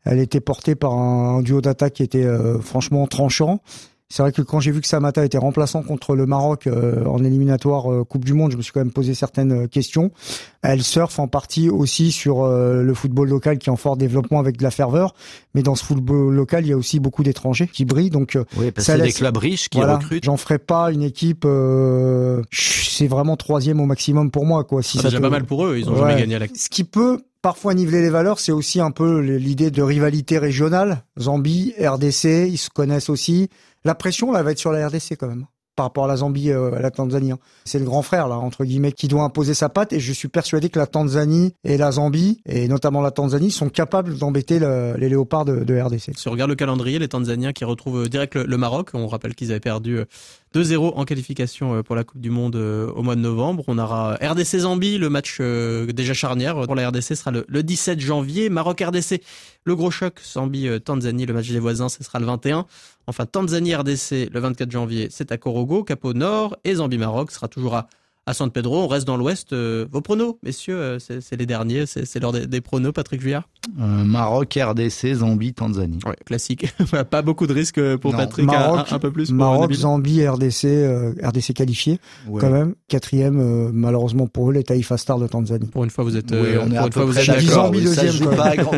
elle 0.04 0.18
était 0.18 0.40
portée 0.40 0.74
par 0.74 0.94
un, 0.94 1.42
duo 1.42 1.60
d'attaque 1.60 1.94
qui 1.94 2.02
était 2.02 2.24
euh, 2.24 2.58
franchement 2.60 3.06
tranchant. 3.06 3.60
C'est 4.12 4.22
vrai 4.22 4.32
que 4.32 4.42
quand 4.42 4.58
j'ai 4.58 4.72
vu 4.72 4.80
que 4.80 4.88
Samata 4.88 5.24
était 5.24 5.38
remplaçant 5.38 5.82
contre 5.82 6.16
le 6.16 6.26
Maroc 6.26 6.66
euh, 6.66 7.04
en 7.04 7.22
éliminatoire 7.22 7.92
euh, 7.92 8.04
Coupe 8.04 8.24
du 8.24 8.34
Monde, 8.34 8.50
je 8.50 8.56
me 8.56 8.62
suis 8.62 8.72
quand 8.72 8.80
même 8.80 8.92
posé 8.92 9.14
certaines 9.14 9.52
euh, 9.52 9.66
questions. 9.68 10.10
Elle 10.62 10.82
surfe 10.82 11.20
en 11.20 11.28
partie 11.28 11.70
aussi 11.70 12.10
sur 12.10 12.46
le 12.46 12.92
football 12.92 13.30
local 13.30 13.56
qui 13.56 13.70
est 13.70 13.72
en 13.72 13.76
fort 13.76 13.96
développement 13.96 14.40
avec 14.40 14.58
de 14.58 14.62
la 14.62 14.70
ferveur, 14.70 15.14
mais 15.54 15.62
dans 15.62 15.74
ce 15.74 15.82
football 15.82 16.34
local, 16.34 16.66
il 16.66 16.68
y 16.68 16.72
a 16.72 16.76
aussi 16.76 17.00
beaucoup 17.00 17.22
d'étrangers 17.22 17.66
qui 17.66 17.86
brillent. 17.86 18.10
Donc 18.10 18.36
oui, 18.58 18.70
parce 18.70 18.88
ça 18.88 18.98
laisse... 18.98 19.14
des 19.14 19.20
clubs 19.20 19.36
riches 19.38 19.70
qui 19.70 19.80
recrutent. 19.80 20.24
J'en 20.24 20.36
ferai 20.36 20.58
pas 20.58 20.92
une 20.92 21.02
équipe. 21.02 21.46
c'est 22.52 23.06
vraiment 23.06 23.38
troisième 23.38 23.80
au 23.80 23.86
maximum 23.86 24.30
pour 24.30 24.44
moi, 24.44 24.64
quoi. 24.64 24.82
Si 24.82 24.98
c'est 24.98 25.04
déjà 25.04 25.20
pas 25.20 25.30
mal 25.30 25.44
pour 25.44 25.64
eux. 25.64 25.78
Ils 25.78 25.88
ont 25.88 25.96
jamais 25.96 26.20
gagné 26.20 26.34
à 26.34 26.40
la. 26.40 26.46
Ce 26.54 26.68
qui 26.68 26.84
peut 26.84 27.20
parfois 27.42 27.74
niveler 27.74 28.02
les 28.02 28.10
valeurs, 28.10 28.40
c'est 28.40 28.52
aussi 28.52 28.80
un 28.80 28.90
peu 28.90 29.20
l'idée 29.20 29.70
de 29.70 29.82
rivalité 29.82 30.38
régionale. 30.38 31.04
Zambie, 31.18 31.74
RDC, 31.78 32.48
ils 32.48 32.58
se 32.58 32.70
connaissent 32.70 33.10
aussi. 33.10 33.48
La 33.84 33.94
pression, 33.94 34.32
là, 34.32 34.42
va 34.42 34.52
être 34.52 34.58
sur 34.58 34.72
la 34.72 34.86
RDC 34.86 35.16
quand 35.18 35.28
même 35.28 35.46
par 35.80 35.86
rapport 35.86 36.04
à 36.04 36.08
la 36.08 36.16
Zambie, 36.16 36.50
euh, 36.50 36.74
à 36.74 36.80
la 36.80 36.90
Tanzanie. 36.90 37.32
Hein. 37.32 37.38
C'est 37.64 37.78
le 37.78 37.86
grand 37.86 38.02
frère 38.02 38.28
là, 38.28 38.36
entre 38.36 38.66
guillemets, 38.66 38.92
qui 38.92 39.08
doit 39.08 39.22
imposer 39.22 39.54
sa 39.54 39.70
patte. 39.70 39.94
Et 39.94 40.00
je 40.00 40.12
suis 40.12 40.28
persuadé 40.28 40.68
que 40.68 40.78
la 40.78 40.86
Tanzanie 40.86 41.54
et 41.64 41.78
la 41.78 41.92
Zambie, 41.92 42.42
et 42.44 42.68
notamment 42.68 43.00
la 43.00 43.10
Tanzanie, 43.10 43.50
sont 43.50 43.70
capables 43.70 44.18
d'embêter 44.18 44.58
les 44.58 45.08
léopards 45.08 45.46
de, 45.46 45.80
RDC. 45.80 46.18
Si 46.18 46.28
on 46.28 46.32
regarde 46.32 46.50
le 46.50 46.56
calendrier, 46.56 46.98
les 46.98 47.08
Tanzaniens 47.08 47.54
qui 47.54 47.64
retrouvent 47.64 48.10
direct 48.10 48.34
le, 48.34 48.56
Maroc, 48.58 48.90
on 48.92 49.06
rappelle 49.06 49.34
qu'ils 49.34 49.52
avaient 49.52 49.60
perdu 49.60 50.00
2-0 50.54 50.72
euh, 50.72 50.90
en 50.94 51.04
qualification 51.04 51.74
euh, 51.74 51.82
pour 51.82 51.96
la 51.96 52.04
Coupe 52.04 52.20
du 52.20 52.30
Monde 52.30 52.56
au 52.56 53.02
mois 53.02 53.16
de 53.16 53.20
novembre. 53.20 53.64
On 53.68 53.78
aura 53.78 54.14
RDC 54.14 54.58
Zambie, 54.58 54.98
le 54.98 55.08
match 55.08 55.40
déjà 55.40 56.14
charnière 56.14 56.60
pour 56.62 56.74
la 56.74 56.88
RDC 56.88 57.16
sera 57.16 57.30
le, 57.30 57.44
le 57.48 57.62
17 57.62 58.00
janvier. 58.00 58.48
Maroc 58.50 58.80
RDC, 58.80 59.22
le 59.64 59.76
gros 59.76 59.90
choc 59.90 60.20
Zambie 60.24 60.68
Tanzanie, 60.84 61.26
le 61.26 61.34
match 61.34 61.48
des 61.48 61.58
voisins, 61.58 61.88
ce 61.88 62.02
sera 62.02 62.18
le 62.18 62.26
21. 62.26 62.66
Enfin, 63.06 63.26
Tanzanie 63.26 63.74
RDC 63.74 64.30
le 64.32 64.40
24 64.40 64.70
janvier, 64.70 65.08
c'est 65.10 65.32
à 65.32 65.38
Korogo, 65.38 65.84
Cap 65.84 66.04
Nord, 66.04 66.56
et 66.64 66.76
Zambie 66.76 66.98
Maroc 66.98 67.30
sera 67.30 67.48
toujours 67.48 67.74
à 67.74 67.88
à 68.30 68.34
San 68.34 68.50
Pedro. 68.50 68.82
On 68.82 68.88
reste 68.88 69.06
dans 69.06 69.16
l'Ouest. 69.16 69.52
Euh, 69.52 69.86
vos 69.90 70.00
pronos, 70.00 70.36
messieurs, 70.42 70.76
euh, 70.76 70.98
c'est 70.98 71.36
les 71.36 71.46
derniers. 71.46 71.84
C'est 71.86 72.20
l'heure 72.20 72.32
des, 72.32 72.60
pronos, 72.60 72.92
Patrick 72.92 73.20
Vuillard 73.20 73.48
euh, 73.78 74.04
Maroc, 74.04 74.58
RDC, 74.58 75.14
Zambie, 75.14 75.52
Tanzanie. 75.52 75.98
Ouais, 76.06 76.16
classique. 76.24 76.72
pas 77.10 77.20
beaucoup 77.22 77.46
de 77.46 77.52
risques 77.52 77.96
pour 77.96 78.16
Patrick. 78.16 78.46
Maroc, 78.46 78.86
un, 78.90 78.98
peu 78.98 79.10
plus. 79.10 79.32
Maroc, 79.32 79.72
Zambie, 79.72 80.26
RDC, 80.26 80.66
RDC 81.22 81.52
qualifié. 81.54 81.98
Quand 82.26 82.50
même. 82.50 82.74
Quatrième, 82.88 83.70
malheureusement 83.72 84.26
pour 84.26 84.50
eux, 84.50 84.54
les 84.54 84.64
Taïfa 84.64 84.96
Stars 84.96 85.18
de 85.18 85.26
Tanzanie. 85.26 85.66
Pour 85.66 85.84
une 85.84 85.90
fois, 85.90 86.04
vous 86.04 86.16
êtes. 86.16 86.30
Oui, 86.30 86.56
on 86.60 86.70
est 86.70 86.76
pour 86.76 86.86
une 86.86 86.92
fois, 86.92 87.04
vous 87.04 87.18
êtes 87.18 87.40
Zambie 87.40 87.82
deuxième. 87.82 88.14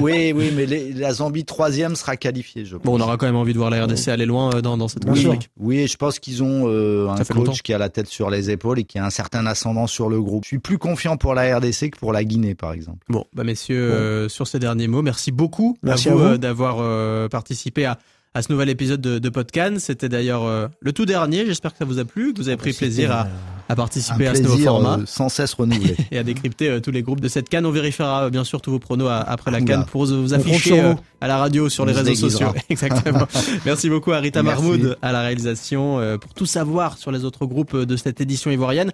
oui, 0.01 0.33
oui, 0.35 0.53
mais 0.57 0.67
la 0.67 1.13
Zambie 1.13 1.45
troisième 1.45 1.95
sera 1.95 2.17
qualifiée. 2.17 2.65
Je 2.65 2.77
pense. 2.77 2.85
Bon, 2.85 2.99
on 2.99 3.01
aura 3.01 3.17
quand 3.19 3.27
même 3.27 3.37
envie 3.37 3.53
de 3.53 3.59
voir 3.59 3.71
la 3.71 3.85
RDC 3.85 4.09
aller 4.09 4.27
loin 4.27 4.61
dans, 4.63 4.77
dans 4.77 4.89
cette 4.89 5.05
oui, 5.07 5.29
oui, 5.59 5.87
je 5.87 5.97
pense 5.97 6.19
qu'ils 6.19 6.43
ont 6.43 6.69
un 7.11 7.25
coach 7.25 7.63
qui 7.63 7.75
a 7.75 7.79
la 7.79 7.91
tête 7.91 8.09
sur 8.09 8.31
les 8.31 8.51
épaules 8.51 8.81
et 8.81 8.85
qui 8.85 8.99
a 8.99 9.05
un 9.05 9.11
certain 9.11 9.42
ascendant 9.47 9.87
sur 9.87 10.09
le 10.09 10.21
groupe. 10.21 10.45
Je 10.45 10.49
suis 10.49 10.59
plus 10.59 10.79
confiant 10.79 11.17
pour 11.17 11.35
la 11.35 11.57
RDC 11.59 11.91
que 11.91 11.99
pour 11.99 12.13
la 12.13 12.25
Guinée, 12.25 12.55
par 12.55 12.73
exemple. 12.73 13.05
Bon, 13.09 13.27
bah 13.35 13.45
messieurs, 13.45 13.93
euh, 13.93 14.29
sur 14.29 14.47
ces 14.47 14.59
derniers 14.59 14.89
mots, 14.89 15.03
merci 15.03 15.33
beaucoup 15.33 15.77
merci 15.83 16.09
à 16.09 16.15
vous, 16.15 16.21
euh, 16.23 16.39
d'avoir 16.39 16.77
euh, 16.81 17.29
participé 17.29 17.85
à 17.85 17.99
à 18.35 18.41
ce 18.41 18.51
nouvel 18.51 18.71
épisode 18.71 19.01
de, 19.01 19.19
de 19.19 19.29
Podcan. 19.29 19.75
C'était 19.79 20.09
d'ailleurs 20.09 20.45
euh, 20.45 20.67
le 20.81 20.93
tout 20.93 21.05
dernier. 21.05 21.45
J'espère 21.45 21.73
que 21.73 21.79
ça 21.79 21.85
vous 21.85 21.99
a 21.99 22.05
plu, 22.05 22.33
que 22.33 22.39
vous 22.39 22.49
avez 22.49 22.57
pris 22.57 22.73
plaisir 22.73 23.13
à, 23.13 23.29
à 23.69 23.77
participer 23.77 24.27
à 24.27 24.35
ce 24.35 24.41
nouveau 24.41 24.57
format. 24.57 24.99
Euh, 25.01 25.07
sans 25.07 25.29
cesse 25.29 25.53
renouvelé. 25.53 25.97
et 26.11 26.17
à 26.17 26.23
décrypter 26.23 26.69
euh, 26.69 26.81
tous 26.81 26.93
les 26.93 27.03
groupes 27.03 27.21
de 27.21 27.29
cette 27.29 27.51
canne. 27.51 27.67
On 27.67 27.71
vérifiera 27.71 28.31
bien 28.31 28.45
sûr 28.45 28.63
tous 28.63 28.71
vos 28.71 28.79
pronos 28.79 29.09
après 29.11 29.51
la 29.51 29.61
canne 29.61 29.85
pour 29.85 30.07
vous 30.07 30.33
afficher 30.33 30.95
à 31.21 31.29
la 31.29 31.37
radio, 31.37 31.69
sur 31.69 31.85
les 31.85 31.93
réseaux 31.93 32.15
sociaux. 32.15 32.55
Exactement. 32.71 33.29
Merci 33.67 33.91
beaucoup 33.91 34.13
à 34.13 34.19
Rita 34.19 34.43
Marmoud 34.43 34.97
à 35.03 35.13
la 35.13 35.21
réalisation. 35.21 36.01
pour 36.19 36.33
tout 36.33 36.47
savoir 36.47 36.97
sur 36.97 37.13
les 37.13 37.25
autres 37.25 37.45
groupes 37.45 37.77
de 37.77 37.97
cette 37.97 38.21
édition 38.21 38.51
ivoirienne, 38.51 38.93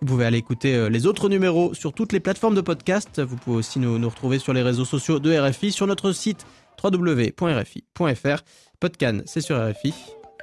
vous 0.00 0.06
pouvez 0.06 0.24
aller 0.24 0.38
écouter 0.38 0.90
les 0.90 1.06
autres 1.06 1.28
numéros 1.28 1.74
sur 1.74 1.92
toutes 1.92 2.12
les 2.12 2.20
plateformes 2.20 2.56
de 2.56 2.60
podcast. 2.60 3.22
Vous 3.22 3.36
pouvez 3.36 3.58
aussi 3.58 3.78
nous, 3.78 3.98
nous 3.98 4.08
retrouver 4.08 4.38
sur 4.40 4.52
les 4.52 4.62
réseaux 4.62 4.84
sociaux 4.84 5.20
de 5.20 5.38
RFI, 5.38 5.70
sur 5.70 5.86
notre 5.86 6.12
site 6.12 6.44
www.rfi.fr. 6.82 8.42
Podcan, 8.80 9.20
c'est 9.26 9.42
sur 9.42 9.62
RFI 9.62 9.92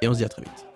et 0.00 0.06
on 0.06 0.12
se 0.12 0.18
dit 0.18 0.24
à 0.24 0.28
très 0.28 0.42
vite. 0.42 0.67